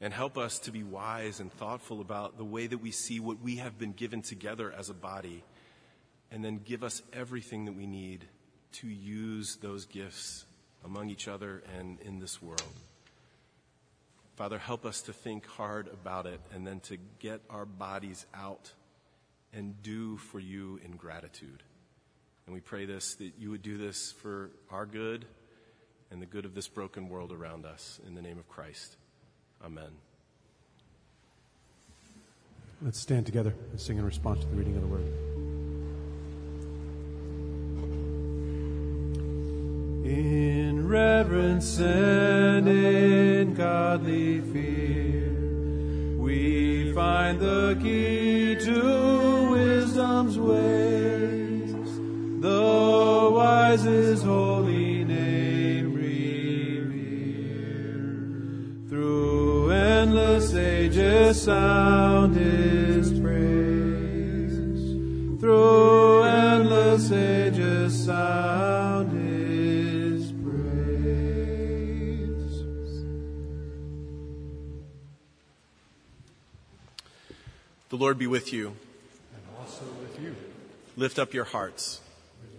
[0.00, 3.40] And help us to be wise and thoughtful about the way that we see what
[3.40, 5.44] we have been given together as a body.
[6.32, 8.24] And then give us everything that we need
[8.72, 10.44] to use those gifts
[10.84, 12.72] among each other and in this world.
[14.36, 18.72] Father, help us to think hard about it and then to get our bodies out
[19.52, 21.62] and do for you in gratitude.
[22.46, 25.26] And we pray this, that you would do this for our good
[26.10, 28.00] and the good of this broken world around us.
[28.06, 28.96] In the name of Christ.
[29.64, 29.90] Amen.
[32.80, 35.06] Let's stand together and sing in response to the reading of the word.
[40.04, 40.61] In
[40.92, 45.32] reverence and in godly fear,
[46.18, 51.72] we find the key to wisdom's ways.
[52.42, 57.70] The wisest holy name revere.
[58.90, 65.40] Through endless ages sound his praise.
[65.40, 68.81] Through endless ages sound
[78.02, 78.74] Lord be with you.
[79.32, 80.34] And also with you.
[80.96, 82.00] Lift up your hearts.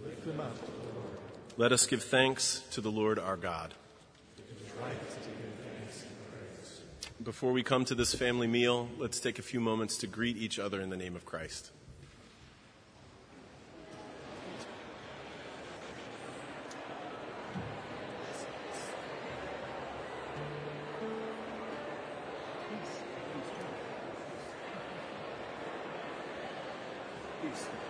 [0.02, 1.18] Lift them up Lord.
[1.58, 3.74] Let us give thanks to the Lord our God.
[4.80, 6.80] Right to give thanks and praise.
[7.22, 10.58] Before we come to this family meal, let's take a few moments to greet each
[10.58, 11.72] other in the name of Christ.
[27.54, 27.83] Thanks.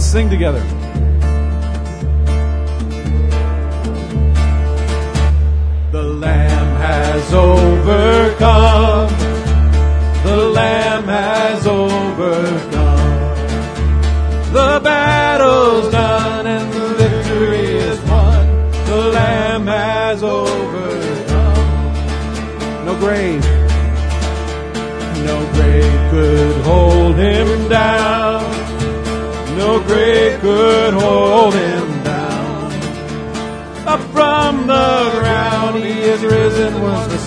[0.00, 0.62] Let's sing together.
[5.92, 9.10] The Lamb has overcome.
[10.24, 13.34] The Lamb has overcome.
[14.54, 18.46] The battle's done and the victory is won.
[18.86, 21.84] The Lamb has overcome.
[22.86, 23.44] No grave,
[25.26, 28.59] no grave could hold him down.
[29.70, 32.72] No grave could hold him down.
[33.86, 37.19] Up from the ground, he is risen was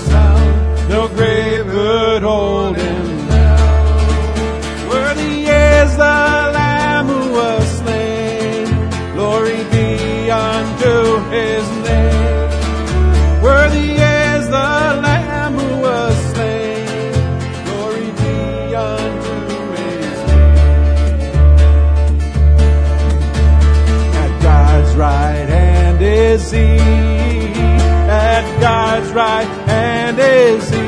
[30.71, 30.87] he.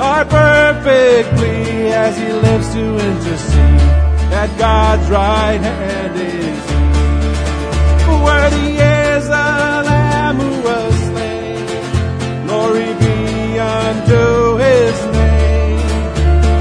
[0.00, 3.82] Are perfectly as he lives to intercede.
[4.42, 6.78] At God's right hand is he.
[8.28, 9.48] Worthy is the
[9.90, 11.66] Lamb who was slain.
[12.46, 15.80] Glory be unto his name.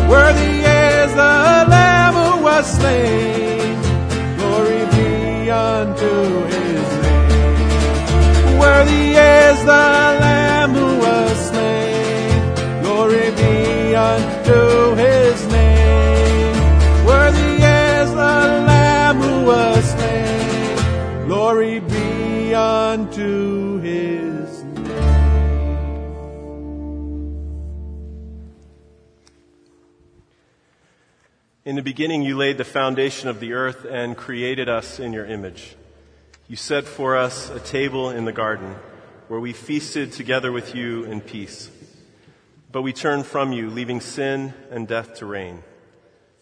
[0.10, 3.76] Worthy is the Lamb who was slain.
[4.40, 6.12] Glory be unto
[6.54, 8.60] his name.
[8.60, 10.07] Worthy is the
[31.88, 35.78] beginning, you laid the foundation of the earth and created us in your image.
[36.50, 38.76] You set for us a table in the garden
[39.30, 41.72] where we feasted together with you in peace.
[42.74, 45.64] But we turned from you, leaving sin and death to reign.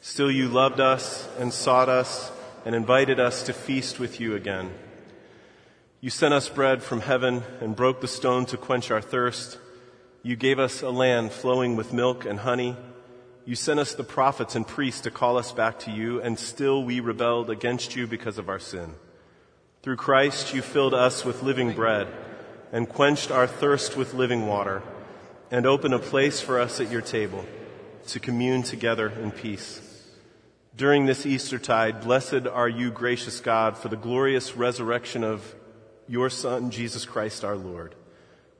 [0.01, 2.31] Still, you loved us and sought us
[2.65, 4.73] and invited us to feast with you again.
[6.01, 9.59] You sent us bread from heaven and broke the stone to quench our thirst.
[10.23, 12.75] You gave us a land flowing with milk and honey.
[13.45, 16.83] You sent us the prophets and priests to call us back to you, and still
[16.83, 18.95] we rebelled against you because of our sin.
[19.83, 22.07] Through Christ, you filled us with living bread
[22.71, 24.81] and quenched our thirst with living water
[25.51, 27.45] and opened a place for us at your table
[28.07, 29.79] to commune together in peace.
[30.75, 35.55] During this Eastertide, blessed are you, gracious God, for the glorious resurrection of
[36.07, 37.93] your Son, Jesus Christ our Lord.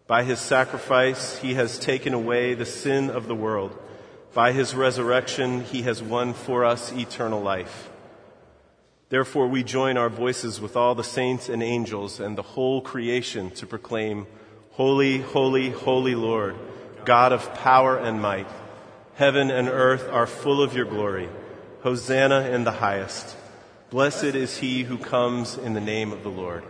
[0.06, 3.78] By his sacrifice, he has taken away the sin of the world.
[4.36, 7.90] By his resurrection, he has won for us eternal life.
[9.08, 13.50] Therefore, we join our voices with all the saints and angels and the whole creation
[13.52, 14.28] to proclaim,
[14.72, 16.58] Holy, holy, holy Lord,
[17.06, 18.48] God of power and might.
[19.14, 21.30] Heaven and earth are full of your glory.
[21.84, 23.38] Hosanna in the highest.
[23.90, 26.66] Blessed is he who comes in the name of the Lord.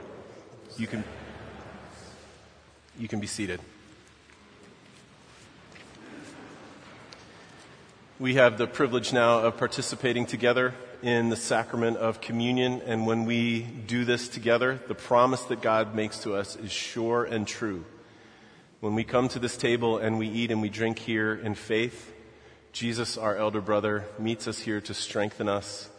[0.78, 1.04] You can,
[3.00, 3.60] you can be seated.
[8.18, 12.82] We have the privilege now of participating together in the sacrament of communion.
[12.86, 17.26] And when we do this together, the promise that God makes to us is sure
[17.26, 17.84] and true.
[18.80, 22.14] When we come to this table and we eat and we drink here in faith,
[22.72, 25.90] Jesus, our elder brother, meets us here to strengthen us